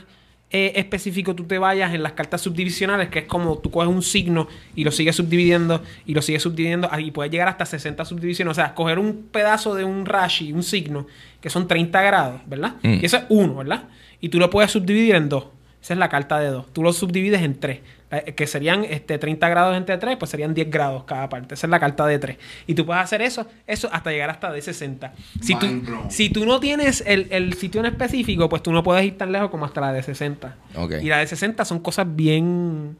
[0.54, 4.02] eh, específico tú te vayas en las cartas subdivisionales, que es como tú coges un
[4.02, 8.52] signo y lo sigues subdividiendo y lo sigues subdividiendo y puedes llegar hasta 60 subdivisiones.
[8.52, 11.06] O sea, coger un pedazo de un rashi, un signo,
[11.40, 12.74] que son 30 grados, ¿verdad?
[12.82, 12.98] Mm.
[13.00, 13.84] Y eso es uno, ¿verdad?
[14.20, 15.46] Y tú lo puedes subdividir en dos.
[15.82, 16.72] Esa es la carta de dos.
[16.72, 17.80] Tú lo subdivides en tres.
[18.12, 21.54] eh, Que serían este, 30 grados entre tres, pues serían 10 grados cada parte.
[21.54, 22.36] Esa es la carta de tres.
[22.68, 25.12] Y tú puedes hacer eso, eso hasta llegar hasta de 60.
[25.40, 25.66] Si tú,
[26.08, 29.32] si tú no tienes el, el sitio en específico, pues tú no puedes ir tan
[29.32, 30.56] lejos como hasta la de 60.
[30.76, 30.92] Ok.
[31.02, 32.96] Y la de 60 son cosas bien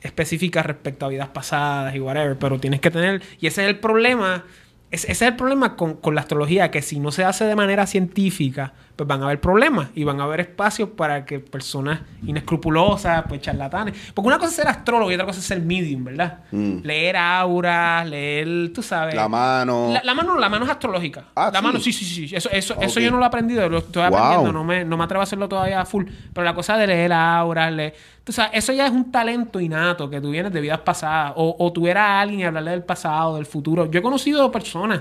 [0.00, 3.78] específicas respecto a vidas pasadas y whatever, pero tienes que tener, y ese es el
[3.80, 4.44] problema,
[4.90, 7.54] es- ese es el problema con, con la astrología, que si no se hace de
[7.56, 12.00] manera científica, pues van a haber problemas y van a haber espacios para que personas
[12.26, 16.04] inescrupulosas, pues charlatanes, porque una cosa es ser astrólogo y otra cosa es ser medium,
[16.04, 16.40] ¿verdad?
[16.50, 16.78] Mm.
[16.82, 19.14] Leer auras, leer, tú sabes.
[19.14, 19.90] La mano.
[19.92, 21.24] La, la mano, la mano es astrológica.
[21.34, 21.64] Ah, la ¿sí?
[21.64, 22.34] mano, sí, sí, sí.
[22.34, 24.16] Eso, eso, eso yo no lo he aprendido, lo estoy Wow.
[24.16, 26.04] aprendiendo, no me, no me atrevo a hacerlo todavía a full.
[26.32, 27.94] Pero la cosa de leer auras, leer,
[28.28, 31.32] tú sabes, eso ya es un talento innato que tú vienes de vidas pasadas.
[31.36, 33.90] O, o tú eras alguien y hablarle del pasado, del futuro.
[33.90, 35.00] Yo he conocido personas.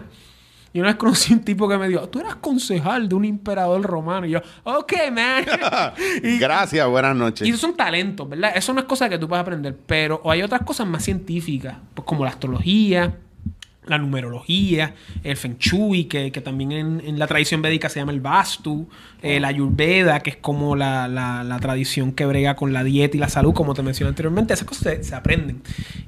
[0.74, 3.82] Yo una vez conocí un tipo que me dijo, tú eras concejal de un emperador
[3.82, 4.26] romano.
[4.28, 5.44] Y yo, ok, man.
[6.24, 7.46] y, Gracias, buenas noches.
[7.46, 8.54] y esos son talentos, ¿verdad?
[8.56, 9.78] Eso no es cosa que tú puedes aprender.
[9.86, 13.14] Pero hay otras cosas más científicas, pues como la astrología,
[13.88, 18.12] la numerología, el Feng Shui, que, que también en, en la tradición védica se llama
[18.12, 18.88] el Vastu,
[19.22, 23.18] eh, la Ayurveda, que es como la, la- la tradición que brega con la dieta
[23.18, 24.54] y la salud, como te mencioné anteriormente.
[24.54, 25.62] Esas cosas se, se aprenden.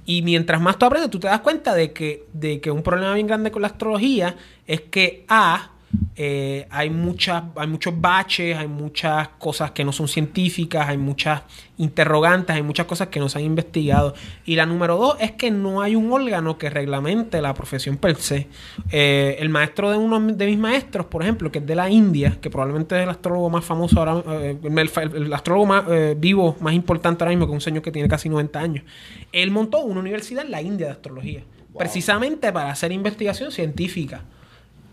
[0.06, 3.13] Y mientras más tú aprendes, tú te das cuenta de que, de que un problema
[3.13, 4.36] bien grande con la astrología
[4.68, 5.72] es que A,
[6.15, 11.43] eh, hay muchas, hay muchos baches, hay muchas cosas que no son científicas, hay muchas
[11.78, 14.13] interrogantes, hay muchas cosas que no se han investigado.
[14.45, 18.17] Y la número dos es que no hay un órgano que reglamente la profesión per
[18.17, 18.47] se.
[18.91, 22.38] Eh, el maestro de uno de mis maestros, por ejemplo, que es de la India,
[22.41, 25.86] que probablemente es el astrólogo más famoso ahora, eh, el, el astrólogo más
[26.17, 28.86] vivo, más importante ahora mismo, que es un señor que tiene casi 90 años.
[29.32, 31.43] Él montó una universidad en la India de astrología,
[31.78, 34.23] precisamente para hacer investigación científica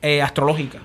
[0.02, 0.80] eh, astrológica.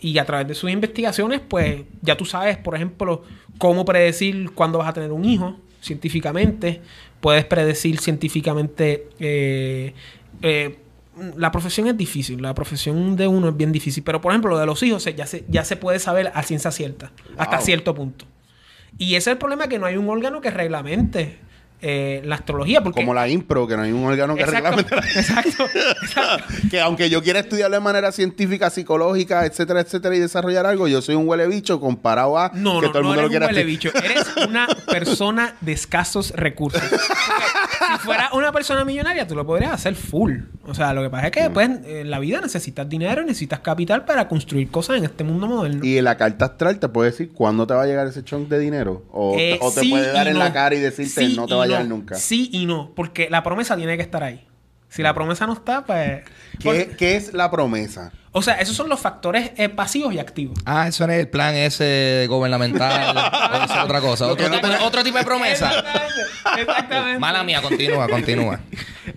[0.00, 3.24] Y a través de sus investigaciones, pues ya tú sabes, por ejemplo,
[3.58, 6.80] cómo predecir cuándo vas a tener un hijo científicamente.
[7.20, 9.08] Puedes predecir científicamente...
[9.18, 9.94] eh,
[10.42, 10.78] eh,
[11.36, 14.02] la profesión es difícil, la profesión de uno es bien difícil.
[14.04, 16.70] Pero, por ejemplo, lo de los hijos ya, se, ya se puede saber a ciencia
[16.70, 18.24] cierta, hasta cierto punto.
[18.98, 21.38] Y ese es el problema, que no hay un órgano que reglamente
[21.80, 22.82] eh, la astrología.
[22.82, 25.64] Porque Como la impro, que no hay un órgano que Exacto, reglamente exacto,
[26.02, 26.44] exacto.
[26.70, 31.00] que aunque yo quiera estudiarlo de manera científica, psicológica, etcétera, etcétera, y desarrollar algo, yo
[31.02, 33.30] soy un huele bicho comparado a No, que no, todo el no mundo lo eres
[33.30, 33.90] quiere un huele bicho.
[33.94, 36.82] Eres una persona de escasos recursos.
[37.92, 40.38] Si fuera una persona millonaria, tú lo podrías hacer full.
[40.64, 41.34] O sea, lo que pasa es Mm.
[41.44, 45.24] que pues, en la vida necesitas dinero y necesitas capital para construir cosas en este
[45.24, 45.84] mundo moderno.
[45.84, 48.48] Y en la carta astral te puede decir cuándo te va a llegar ese chunk
[48.48, 49.04] de dinero.
[49.10, 50.40] O, Eh, o te sí puede dar en no.
[50.40, 52.14] la cara y decirte Sí no te va a llegar nunca.
[52.16, 54.44] Sí y no, porque la promesa tiene que estar ahí.
[54.90, 56.22] Si la promesa no está, pues...
[56.58, 58.10] ¿Qué, por- qué es la promesa?
[58.32, 60.58] O sea, esos son los factores eh, pasivos y activos.
[60.64, 63.16] Ah, eso es el plan ese gubernamental.
[63.80, 64.26] o otra cosa.
[64.26, 65.68] Otro, que no tipo, te- otro tipo de promesa.
[65.70, 66.62] Exactamente.
[66.62, 67.18] Exactamente.
[67.18, 68.60] Mala mía, continúa, continúa.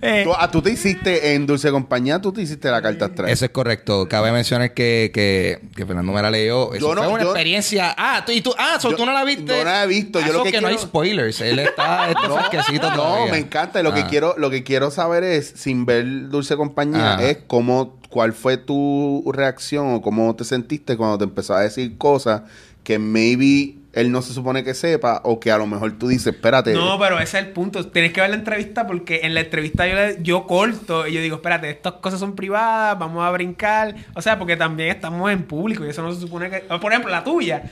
[0.04, 3.30] Eh, Tú, ah, tú te hiciste en Dulce Compañía, tú te hiciste la carta astral.
[3.30, 4.08] Eso es correcto.
[4.08, 6.74] Cabe mencionar que, que, que Fernando me la leyó.
[6.74, 7.94] Eso Yo no- fue una yo- experiencia.
[7.98, 9.44] Ah, tú, y tú, ah, so Yo- tú no la viste.
[9.58, 10.20] no la he visto.
[10.22, 11.42] Yo Ah, lo so que no hay quiero- spoilers.
[11.42, 13.32] Él está este No, fresquecito no, todavía.
[13.34, 13.84] me encanta.
[13.84, 14.08] Lo que Ah.
[14.10, 17.24] quiero, lo que quiero saber es, sin ver Dulce Compañía, Ah.
[17.24, 21.98] es cómo, cuál fue tu reacción o cómo te sentiste cuando te empezó a decir
[21.98, 22.44] cosas
[22.84, 26.28] que maybe él no se supone que sepa o que a lo mejor tú dices,
[26.34, 26.74] espérate.
[26.74, 27.86] No, pero ese es el punto.
[27.88, 31.22] Tienes que ver la entrevista porque en la entrevista yo, le- yo corto y yo
[31.22, 33.96] digo, espérate, estas cosas son privadas, vamos a brincar.
[34.16, 36.60] O sea, porque también estamos en público y eso no se supone que...
[36.80, 37.64] Por ejemplo, la tuya.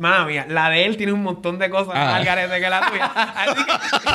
[0.00, 2.04] Mala mía, la de él tiene un montón de cosas Ah.
[2.12, 3.04] más garete que la tuya.
[3.14, 3.64] Así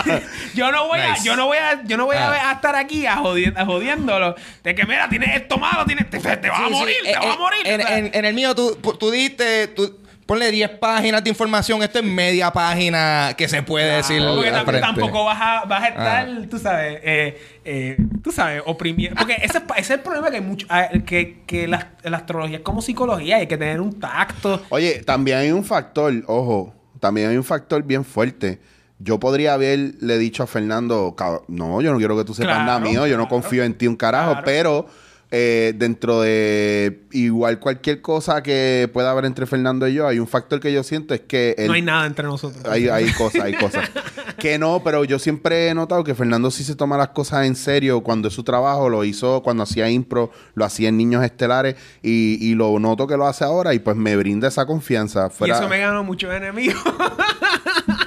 [0.03, 0.23] que
[0.55, 2.53] yo no voy a, yo no voy a, yo no voy a, Ah.
[2.53, 4.33] estar aquí a, jodi- a jodiéndolo.
[4.63, 6.71] De que mira, tienes esto malo, tienes, te, te vas a sí.
[6.71, 8.11] morir, te Eh, vas a eh, morir.
[8.13, 9.67] En, el mío, tú, tú diste.
[9.67, 9.95] Tú,
[10.25, 11.83] ponle 10 páginas de información.
[11.83, 14.17] Esto es media página que se puede decir.
[14.21, 16.45] Claro, porque tampoco vas a, vas a estar, Ah.
[16.49, 19.17] tú sabes, eh, eh, tú sabes, oprimiendo.
[19.19, 22.57] Porque ese, ese es el problema que hay mucho, ah, que, que la, la astrología
[22.57, 24.63] es como psicología, hay que tener un tacto.
[24.69, 28.59] Oye, también hay un factor, ojo, también hay un factor bien fuerte.
[28.97, 32.65] Yo podría haberle dicho a Fernando, "Cab- no, yo no quiero que tú sepas Claro,
[32.65, 34.45] nada mío, yo no confío en ti un carajo, Claro.
[34.45, 34.87] pero
[35.37, 40.27] eh, dentro de igual cualquier cosa que pueda haber entre Fernando y yo, hay un
[40.29, 42.63] factor que yo siento es que él- no hay nada entre nosotros.
[42.65, 43.89] hay, hay cosas, hay cosas.
[44.37, 47.55] Que no, pero yo siempre he notado que Fernando sí se toma las cosas en
[47.55, 48.89] serio cuando es su trabajo.
[48.89, 53.15] Lo hizo cuando hacía impro, lo hacía en Niños Estelares y, y lo noto que
[53.17, 55.29] lo hace ahora y pues me brinda esa confianza.
[55.45, 56.75] y eso me ganó muchos enemigos.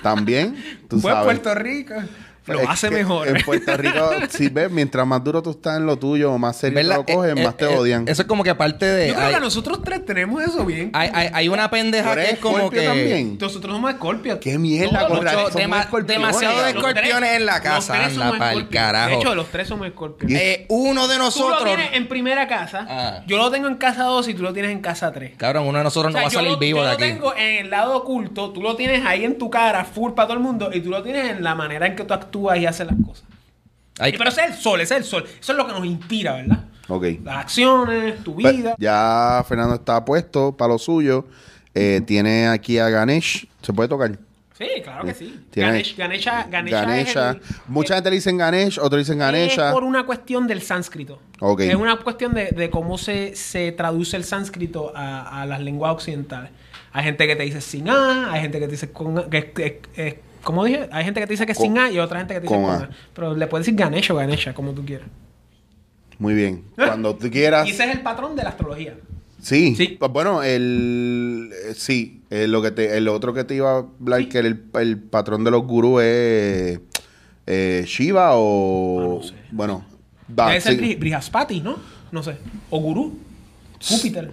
[0.03, 0.57] También,
[0.89, 1.25] tú Fue sabes.
[1.41, 1.95] Puerto Rico.
[2.49, 3.29] Lo Es hace mejor.
[3.29, 6.83] En Puerto Rico, si ves, mientras más duro tú estás en lo tuyo, más serio
[6.83, 8.09] lo coges, Eh, más eh, te eh, odian.
[8.09, 9.09] Eso es como que parte de.
[9.09, 10.91] Yo creo hay, que nosotros tres tenemos eso bien.
[10.95, 12.87] hay, hay, hay una ¿Tú pendeja que es como Scorpio que.
[12.87, 13.39] también?
[13.41, 14.39] Nosotros somos escorpios.
[14.41, 15.09] ¡Qué mierda!
[15.09, 16.75] Mucho- razón, somos dema- escorpiones, demasiado de.
[16.75, 19.09] Los tres- escorpiones en la los casa, tres anda somos pa'l carajo.
[19.11, 20.31] De hecho, los tres somos escorpios.
[20.33, 21.65] Eh, uno de Tú lo nosotros.
[21.65, 22.87] tienes en primera casa.
[22.89, 23.21] Ah.
[23.27, 25.33] Yo lo tengo en casa 2 y tú lo tienes en casa 3.
[25.37, 27.03] Cabrón, uno de nosotros no va a yo salir lo, vivo yo de lo aquí.
[27.03, 30.37] tengo en el lado oculto, tú lo tienes ahí en tu cara, full para todo
[30.37, 32.87] el mundo, y tú lo tienes en la manera en que tú actúas y haces
[32.87, 33.25] las cosas.
[34.07, 35.25] Y pero ese es el sol, ese es el sol.
[35.41, 36.65] Eso es lo que nos inspira, ¿verdad?
[36.89, 37.05] Ok.
[37.25, 38.75] Las acciones, tu Pues, vida.
[38.79, 41.27] ya Fernando está puesto para lo suyo.
[41.75, 43.47] Eh, tiene aquí a Ganesh.
[43.61, 44.17] ¿Se puede tocar?
[44.57, 45.45] Sí, claro que sí.
[45.51, 47.31] Tiene- Ganesh, Ganesha, Ganesha, Ganesha.
[47.31, 49.69] es el- Mucha gente le dicen Ganesh, otros dicen Ganesha.
[49.69, 51.21] Es por una cuestión del sánscrito.
[51.59, 55.93] Es una cuestión de, de cómo se, se traduce el sánscrito a, a las lenguas
[55.93, 56.51] occidentales.
[56.93, 59.29] Hay gente que te dice sin A, hay gente que te dice con.
[59.31, 59.53] Que,
[60.49, 60.89] ¿Cómo dije?
[60.93, 62.47] Hay gente que te dice que es Con- sin A y otra gente que te
[62.47, 62.85] dice con con A.
[62.85, 62.91] A.
[63.13, 65.07] Pero le puedes decir Ganesha o Ganesha, como tú quieras.
[66.19, 66.65] Muy bien.
[66.75, 67.67] Cuando tú quieras.
[67.69, 68.95] Y ese es el patrón de la astrología.
[69.43, 69.77] Sí.
[69.77, 69.97] Sí.
[70.01, 71.51] Pues bueno, el.
[71.69, 72.23] eh, Sí.
[72.31, 74.29] eh, lo que te, el otro que te iba a hablar, Sí.
[74.31, 76.81] que el, el patrón de los gurús es.
[77.47, 79.01] eh, Shiva o.
[79.01, 79.35] Ah, no sé.
[79.53, 79.85] Bueno.
[80.39, 80.81] va, Debe ser sí.
[80.81, 81.77] Bri- Brihaspati, ¿no?
[82.11, 82.37] No sé.
[82.71, 83.19] O Gurú.
[83.87, 84.33] Júpiter.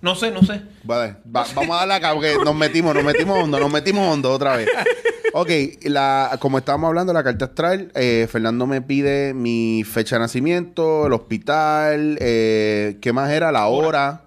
[0.00, 0.62] No sé, no sé.
[0.84, 4.30] Vale, va- vamos a darle acá porque nos metimos, nos metimos hondo, nos metimos hondo
[4.32, 4.68] otra vez.
[5.38, 5.50] Ok,
[5.82, 11.06] la, como estábamos hablando, la carta astral, eh, Fernando me pide mi fecha de nacimiento,
[11.08, 13.52] el hospital, eh, ¿qué más era?
[13.52, 14.22] La hora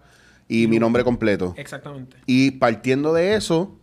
[0.48, 1.56] y mi nombre completo.
[1.58, 2.16] Exactamente.
[2.28, 3.76] Y partiendo de eso,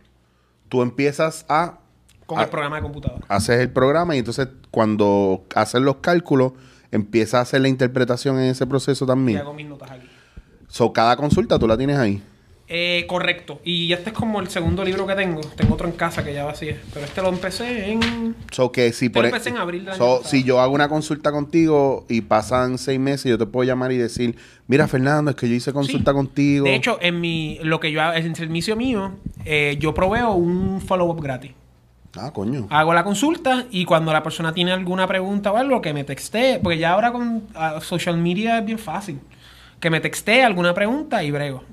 [0.69, 1.79] tú empiezas a
[2.25, 3.25] Con el programa de computadora.
[3.27, 6.53] hacer el programa y entonces cuando haces los cálculos,
[6.91, 9.39] empiezas a hacer la interpretación en ese proceso Y también.
[9.39, 10.07] hago mis notas aquí.
[10.69, 12.23] So, cada consulta tú la tienes ahí.
[12.69, 13.61] Eh, correcto.
[13.63, 15.39] Y este es como el segundo libro que tengo.
[15.55, 16.77] Tengo otro en casa que ya vacié.
[16.93, 18.35] Pero este lo empecé en...
[18.51, 20.29] So que si por lo e- empecé en abril del año so, pasado.
[20.29, 23.97] si yo hago una consulta contigo y pasan seis meses, yo te puedo llamar y
[23.97, 24.35] decir,
[24.67, 26.15] mira Fernando, es que yo hice consulta Sí.
[26.15, 26.65] contigo.
[26.65, 29.13] De hecho, en mi, lo que yo hago, en el servicio mío,
[29.45, 31.51] eh, yo proveo un follow-up gratis.
[32.19, 32.67] ah, coño.
[32.69, 36.59] Hago la consulta y cuando la persona tiene alguna pregunta o algo, que me textee,
[36.61, 39.19] porque ya ahora con ah, social media es bien fácil.
[39.79, 41.63] Que me textee alguna pregunta y brego.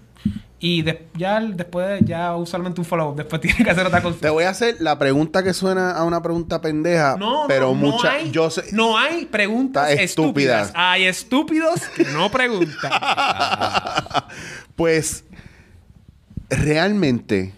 [0.66, 4.30] Y de- ya después, ya usualmente un follow-up, después tiene que hacer otra Te consulta.
[4.30, 8.08] voy a hacer la pregunta que suena a una pregunta pendeja, No, pero no, mucha,
[8.08, 10.68] no hay, yo sé, no hay preguntas estúpidas.
[10.68, 10.72] estúpidas.
[10.74, 12.90] Hay estúpidos que no preguntan.
[14.76, 15.24] pues
[16.48, 17.52] realmente,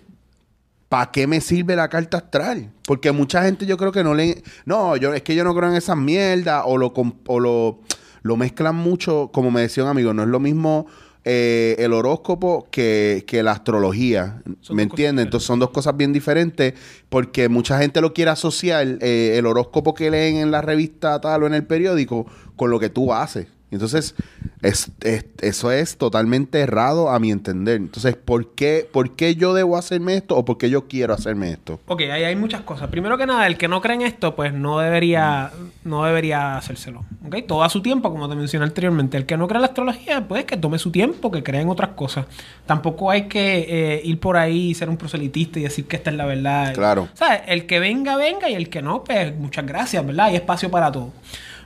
[0.88, 2.71] ¿para qué me sirve la carta astral?
[2.87, 5.71] Porque mucha gente yo creo que no le, no, yo es que yo no creo
[5.71, 6.92] en esas mierdas o lo
[7.27, 7.81] o lo,
[8.23, 10.87] lo mezclan mucho, como me decía un amigo, no es lo mismo
[11.29, 15.25] eh, el horóscopo que, que la astrología, Son ¿me entiendes?
[15.25, 16.75] Entonces son dos cosas bien diferentes
[17.09, 21.43] porque mucha gente lo quiere asociar eh, el horóscopo que leen en la revista tal
[21.43, 23.49] o en el periódico con lo que tú haces.
[23.70, 24.14] Entonces,
[24.62, 27.76] es, es- eso es totalmente errado a mi entender.
[27.76, 31.50] Entonces, ¿por qué, ¿por qué yo debo hacerme esto o por qué yo quiero hacerme
[31.50, 31.81] esto?
[31.87, 32.88] Ok, ahí hay muchas cosas.
[32.88, 35.50] Primero que nada, el que no cree en esto, pues no debería,
[35.85, 37.05] no debería hacérselo.
[37.26, 37.37] ¿Ok?
[37.48, 39.16] Todo a su tiempo, como te mencioné anteriormente.
[39.16, 41.68] El que no cree en la astrología, pues que tome su tiempo, que crea en
[41.68, 42.26] otras cosas.
[42.66, 46.11] Tampoco hay que eh, ir por ahí y ser un proselitista y decir que esta
[46.11, 46.72] es la verdad.
[46.74, 47.09] Claro.
[47.14, 47.40] ¿Sabes?
[47.48, 50.26] El que venga, venga y el que no, pues muchas gracias, ¿verdad?
[50.26, 51.12] Hay espacio para todo.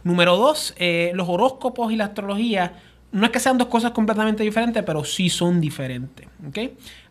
[0.04, 2.74] Número dos, eh, los horóscopos y la astrología
[3.12, 6.26] no es que sean dos cosas completamente diferentes, pero sí son diferentes.
[6.48, 6.58] ¿ok?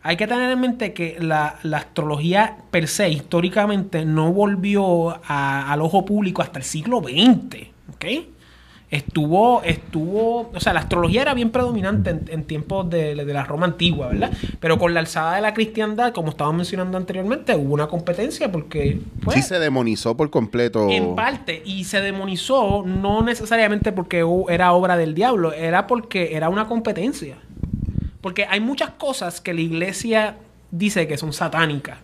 [0.02, 5.82] Hay que tener en mente que la, la astrología per se, históricamente, no volvió al
[5.82, 7.68] ojo público hasta el siglo XX.
[7.94, 8.04] ¿ok?
[8.90, 13.44] Estuvo, estuvo, o sea, la astrología era bien predominante en, en tiempos de, de la
[13.44, 14.32] Roma antigua, ¿verdad?
[14.58, 19.00] Pero con la alzada de la cristiandad, como estaba mencionando anteriormente, hubo una competencia porque,
[19.22, 20.90] pues, sí se demonizó por completo.
[20.90, 26.48] en parte, y se demonizó no necesariamente porque era obra del diablo, era porque era
[26.48, 27.36] una competencia.
[28.20, 30.36] Porque hay muchas cosas que la iglesia
[30.72, 31.98] dice que son satánicas,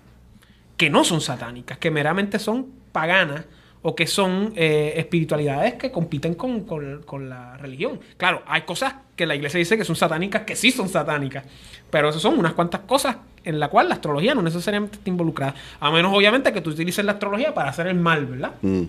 [0.77, 3.45] que no son satánicas, que meramente son paganas
[3.83, 8.01] o que son eh, espiritualidades que compiten con, con- con la religión.
[8.17, 11.45] Claro, hay cosas que la iglesia dice que son satánicas, que sí son satánicas,
[11.91, 15.55] pero esas son unas cuantas cosas en la cual la astrología no necesariamente está involucrada.
[15.79, 18.53] A menos, obviamente, que tú utilices la astrología para hacer el mal, ¿verdad?
[18.63, 18.83] Mm.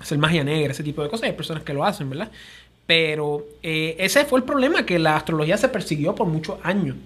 [0.00, 1.24] hacer magia negra, ese tipo de cosas.
[1.28, 2.30] Hay personas que lo hacen, ¿verdad?
[2.86, 6.96] Pero eh, ese fue el problema, que la astrología se persiguió por muchos años.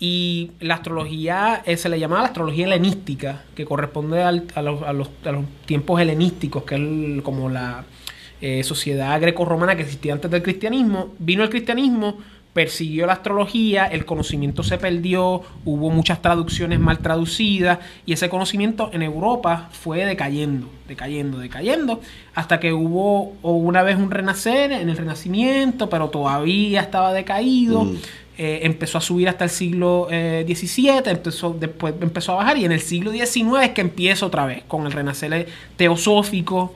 [0.00, 4.82] Y la astrología eh, se le llamaba la astrología helenística, que corresponde al- a, los,
[4.82, 6.76] a los- a los tiempos helenísticos, que
[7.16, 7.84] es como la
[8.40, 11.08] eh, sociedad greco-romana que existía antes del cristianismo.
[11.18, 12.16] Vino el cristianismo,
[12.52, 18.90] persiguió la astrología, el conocimiento se perdió, hubo muchas traducciones mal traducidas y ese conocimiento
[18.92, 22.00] en Europa fue decayendo, decayendo, decayendo,
[22.34, 27.84] hasta que hubo una vez un renacer en el Renacimiento, pero todavía estaba decaído.
[27.84, 27.96] Mm.
[28.40, 32.64] Eh, empezó a subir hasta el siglo eh, XVII, empezó, después empezó a bajar y
[32.64, 36.72] en el siglo XIX es que empieza otra vez con el renacer teosófico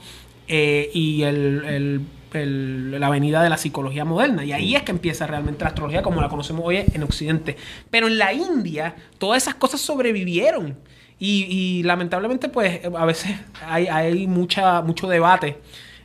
[0.49, 2.01] eh, y el, el-
[2.33, 4.45] el- la venida de la psicología moderna.
[4.45, 7.57] Y ahí es que empieza realmente la astrología como la conocemos hoy en Occidente.
[7.91, 10.77] Pero en la India todas esas cosas sobrevivieron.
[11.21, 13.37] Y, y lamentablemente pues a veces
[13.69, 15.59] hay, hay mucha, mucho debate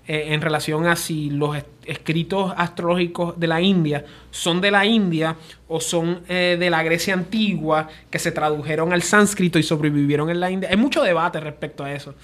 [0.08, 4.86] eh, en relación a si los es- escritos astrológicos de la India son de la
[4.86, 5.36] India
[5.68, 10.40] o son eh, de la Grecia antigua que se tradujeron al sánscrito y sobrevivieron en
[10.40, 10.70] la India.
[10.70, 12.16] Hay mucho debate respecto a eso.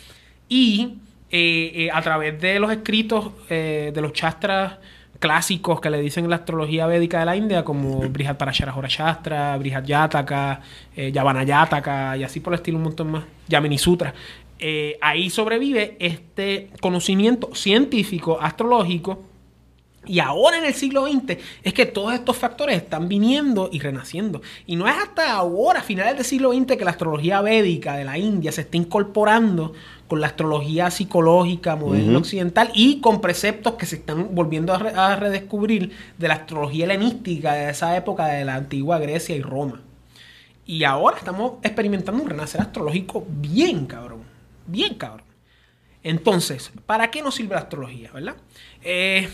[0.49, 0.95] Y
[1.31, 4.73] eh, a través de los escritos de los chastras
[5.19, 9.85] clásicos que le dicen la astrología védica de la India, como Brihad Parasharahora Shastra, Brihad
[9.85, 10.59] Yataka,
[10.97, 14.13] eh, Yavana Yataka y así por el estilo un montón más, Yamini Sutra.
[14.65, 19.19] Eh, ahí sobrevive este conocimiento científico astrológico
[20.05, 24.41] Y ahora en el siglo XX es que todos estos factores están viniendo y renaciendo.
[24.65, 28.03] Y no es hasta ahora, a finales del siglo XX, que la astrología védica de
[28.03, 29.71] la India se está incorporando
[30.09, 34.93] con la astrología psicológica moderna occidental y con preceptos que se están volviendo a, re-
[34.95, 39.81] a redescubrir de la astrología helenística de esa época de la antigua Grecia y Roma.
[40.65, 44.12] Y ahora estamos experimentando un renacer astrológico bien cabrón.
[44.67, 45.27] Bien cabrón.
[46.03, 48.35] Entonces, ¿para qué nos sirve la astrología, verdad?
[48.81, 49.29] Eh,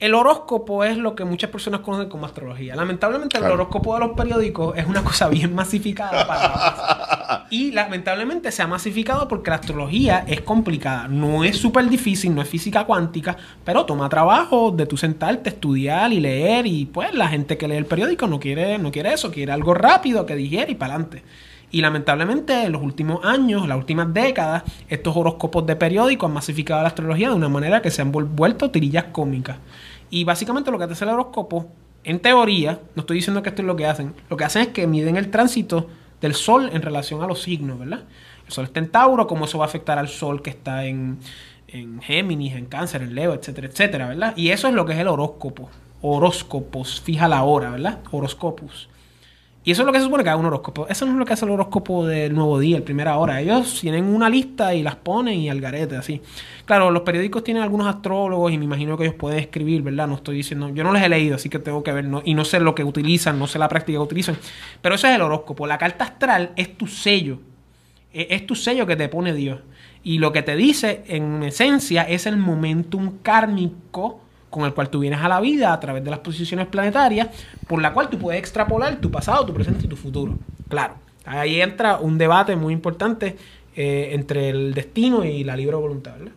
[0.00, 2.76] el horóscopo es lo que muchas personas conocen como astrología.
[2.76, 3.54] Lamentablemente, Claro.
[3.54, 7.46] el horóscopo de los periódicos es una cosa bien masificada para.
[7.50, 11.08] Y lamentablemente se ha masificado porque la astrología es complicada.
[11.08, 16.12] No es súper difícil, no es física cuántica, pero toma trabajo de tú sentarte, estudiar
[16.12, 16.66] y leer.
[16.66, 19.72] Y pues la gente que lee el periódico no quiere, no quiere eso, quiere algo
[19.74, 21.22] rápido que digiere y para adelante.
[21.70, 26.80] Y lamentablemente en los últimos años, las últimas décadas, estos horóscopos de periódico han masificado
[26.82, 29.58] la astrología de una manera que se han vuel- vuelto tirillas cómicas.
[30.10, 31.66] Y básicamente lo que hace el horóscopo,
[32.04, 34.68] en teoría, no estoy diciendo que esto es lo que hacen, lo que hacen es
[34.68, 35.88] que miden el tránsito
[36.22, 38.00] del Sol en relación a los signos, ¿verdad?
[38.46, 41.18] El Sol está en Tauro, cómo eso va a afectar al Sol que está en,
[41.68, 44.32] en Géminis, en Cáncer, en Leo, etcétera, etcétera, ¿verdad?
[44.36, 45.68] Y eso es lo que es el horóscopo.
[46.00, 47.98] Horóscopos, fija la hora, ¿verdad?
[48.10, 48.88] Horoscopus.
[49.68, 50.86] Y eso es lo que se supone que hace un horóscopo.
[50.88, 53.38] Eso no es lo que hace el horóscopo del nuevo día, el primera hora.
[53.38, 56.22] Ellos tienen una lista y las ponen y al garete, así.
[56.64, 60.08] Claro, los periódicos tienen algunos astrólogos y me imagino que ellos pueden escribir, ¿verdad?
[60.08, 62.32] No estoy diciendo, yo no les he leído, así que tengo que ver, no- y
[62.32, 64.38] no sé lo que utilizan, no sé la práctica que utilizan.
[64.80, 65.66] Pero eso es el horóscopo.
[65.66, 67.38] La carta astral es tu sello.
[68.10, 69.60] E- Es tu sello que te pone Dios.
[70.02, 75.00] Y lo que te dice, en esencia, es el momentum kármico con el cual tú
[75.00, 77.28] vienes a la vida a través de las posiciones planetarias,
[77.66, 80.38] por la cual tú puedes extrapolar tu pasado, tu presente y tu futuro.
[80.68, 80.94] Claro,
[81.24, 83.36] ahí entra un debate muy importante
[83.76, 86.32] eh, entre el destino y la libre voluntad, ¿verdad?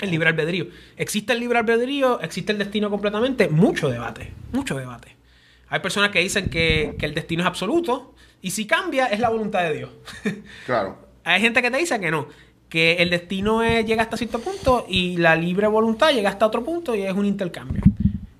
[0.00, 0.66] El libre albedrío.
[0.96, 2.20] ¿Existe el libre albedrío?
[2.20, 3.48] ¿Existe el destino completamente?
[3.48, 5.14] Mucho debate, mucho debate.
[5.68, 9.28] Hay personas que dicen que, que el destino es absoluto y si cambia es la
[9.28, 9.90] voluntad de Dios.
[10.66, 10.98] Claro.
[11.24, 12.26] Hay gente que te dice que no,
[12.72, 16.64] que el destino es- llega hasta cierto punto y la libre voluntad llega hasta otro
[16.64, 17.82] punto y es un intercambio.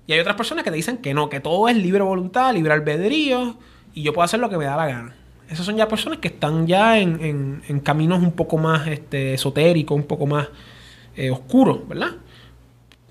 [0.07, 2.73] Y hay otras personas que te dicen que no, que todo es libre voluntad, libre
[2.73, 3.55] albedrío
[3.93, 5.15] y yo puedo hacer lo que me da la gana.
[5.51, 9.95] Esas son ya personas que están ya en, en- caminos un poco más este, esotéricos,
[9.95, 10.47] un poco más
[11.15, 12.13] eh, oscuros, ¿verdad?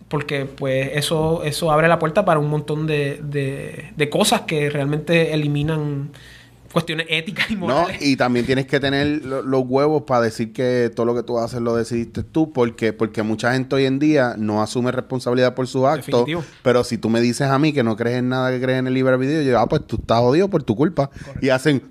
[0.08, 3.20] Porque pues eso, eso abre la puerta para un montón de-
[3.96, 6.10] de cosas que realmente eliminan
[6.72, 8.02] cuestiones éticas y No, morales.
[8.02, 11.38] y también tienes que tener lo- los huevos para decir que todo lo que tú
[11.38, 15.66] haces lo decidiste tú, porque, porque mucha gente hoy en día no asume responsabilidad por
[15.66, 16.06] sus actos.
[16.06, 16.44] Definitivo.
[16.62, 18.86] Pero si tú me dices a mí que no crees en nada que crees en
[18.86, 21.10] el libre albedrío, yo digo, ah, pues tú estás jodido por tu culpa.
[21.40, 21.82] Y hacen.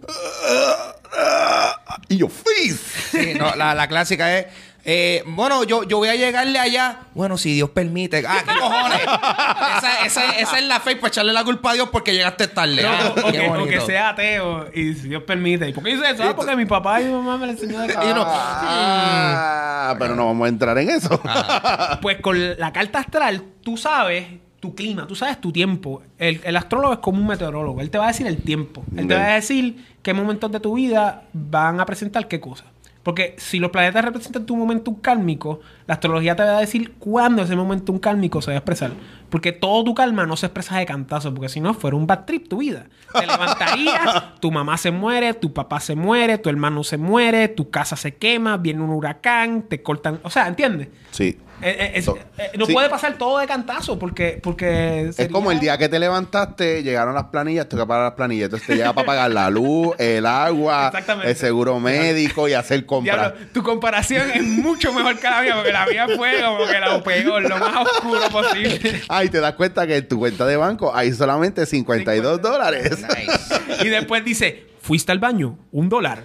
[2.09, 2.79] Y yo, ¡Fizz!
[3.11, 4.47] Sí, no, la, la clásica es.
[4.83, 7.01] Eh, bueno, yo, yo voy a llegarle allá.
[7.13, 8.23] Bueno, si Dios permite.
[8.27, 8.99] Ah, ¿qué cojones?
[9.01, 12.81] esa, esa- esa es la fe para echarle la culpa a Dios porque llegaste tarde.
[12.81, 13.69] No, Ah, o, qué que, o bonito.
[13.69, 15.69] que sea ateo y si Dios permite.
[15.69, 16.23] ¿Y por qué dice eso?
[16.23, 20.15] Ah, porque mi papá y mi mamá me lo enseñó de Y uno, Ah, pero
[20.15, 21.21] no vamos a entrar en eso.
[22.01, 24.25] Pues con la carta astral, tú sabes
[24.59, 26.01] tu clima, tú sabes tu tiempo.
[26.17, 27.81] El, el astrólogo es como un meteorólogo.
[27.81, 28.83] Él te va a decir el tiempo.
[28.95, 32.67] Él te va a decir qué momentos de tu vida van a presentar qué cosas.
[33.03, 37.41] Porque si los planetas representan tu momentum kármico, la astrología te va a decir cuándo
[37.41, 38.91] ese momentum kármico se va a expresar.
[39.31, 42.25] Porque todo tu karma no se expresa de cantazo, porque si no, fuera un bad
[42.25, 42.85] trip tu vida.
[43.13, 47.71] Te levantarías, tu mamá se muere, tu papá se muere, tu hermano se muere, tu
[47.71, 50.19] casa se quema, viene un huracán, te cortan.
[50.23, 50.89] O sea, ¿entiendes?
[51.11, 51.37] Sí.
[51.63, 52.03] Eh, eh,
[52.37, 52.73] eh, no sí.
[52.73, 57.13] puede pasar todo de cantazo porque, porque Es como el día que te levantaste, llegaron
[57.13, 58.45] las planillas, tengo que pagar las planillas.
[58.45, 60.91] Entonces te llega para pagar la luz, el agua,
[61.23, 63.33] el seguro médico y hacer compras.
[63.33, 66.79] Diablo, tu comparación es mucho mejor que la mía porque la mía fue como que
[66.79, 69.01] lo peor, lo más oscuro posible.
[69.21, 72.49] Ay, te das cuenta que en tu cuenta de banco hay solamente 52 50.
[72.49, 72.99] dólares.
[73.01, 73.85] Nice.
[73.85, 76.23] Y después dice, fuiste al baño, un dólar.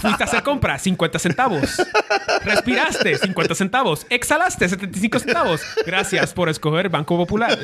[0.00, 1.82] Fuiste a hacer compra, 50 centavos.
[2.44, 4.06] Respiraste, 50 centavos.
[4.08, 5.60] Exhalaste, 75 centavos.
[5.84, 7.58] Gracias por escoger Banco Popular.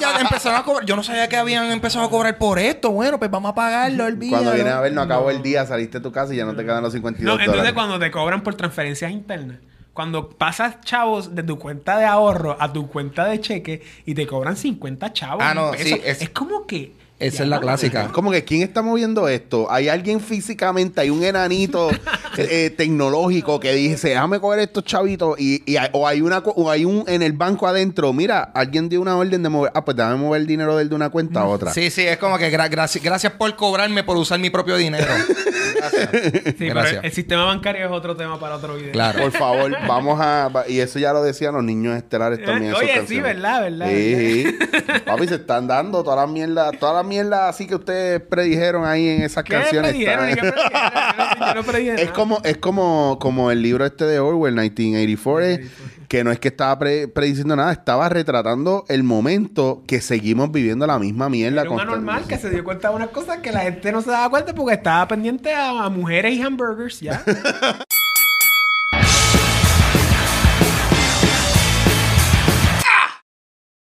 [0.00, 0.84] Ya empezaron a cobrar.
[0.86, 2.90] Yo no sabía que habían empezado a cobrar por esto.
[2.90, 4.42] Bueno, pues vamos a pagarlo, olvídalo.
[4.42, 6.56] Cuando vienes a ver, no acabó el día, saliste de tu casa y ya no
[6.56, 7.74] te quedan los 52 No, entonces dólares.
[7.74, 9.58] cuando te cobran por transferencias internas,
[9.98, 14.28] cuando pasas chavos de tu cuenta de ahorro a tu cuenta de cheque y te
[14.28, 16.92] cobran 50 chavos, Ah, no, sí, pesos, es- es, como que...
[17.20, 18.08] Esa es la clásica.
[18.12, 19.66] Como que, ¿quién está moviendo esto?
[19.70, 21.00] ¿Hay alguien físicamente?
[21.00, 21.90] ¿Hay un enanito
[22.36, 26.70] eh, tecnológico que dice, déjame coger estos chavitos y, y hay- o hay una o
[26.70, 29.96] hay un en el banco adentro, mira, alguien dio una orden de mover, ah, pues
[29.96, 31.72] déjame mover el dinero del de una cuenta a otra.
[31.72, 35.06] Sí, sí, es como que gra- gracias, gracias por cobrarme por usar mi propio dinero.
[35.78, 36.10] Gracias.
[36.44, 38.90] Sí, pero el sistema bancario es otro tema para otro video.
[38.92, 39.20] Claro.
[39.22, 40.50] Por favor, vamos a.
[40.68, 42.74] Y eso ya lo decían los niños estelares también.
[42.74, 43.22] Oye, sí, canciones.
[43.24, 44.58] verdad, verdad, Sí, sí.
[45.06, 49.08] Papi, se están dando todas las mierdas, todas las mierdas así que ustedes predijeron ahí
[49.08, 49.90] en esas ¿Qué canciones.
[49.92, 50.28] predijeron?
[50.28, 51.96] ¿Qué predijeron?
[51.96, 55.68] Yo no- Es como, es como, como el libro este de Orwell, 1984, eh,
[56.08, 60.86] que no es que estaba pre- prediciendo nada, estaba retratando el momento que seguimos viviendo
[60.86, 61.62] la misma mierda.
[61.62, 64.10] Era un anormal que se dio cuenta de unas cosas que la gente no se
[64.10, 67.22] daba cuenta porque estaba pendiente a, a mujeres y hamburgers, ya.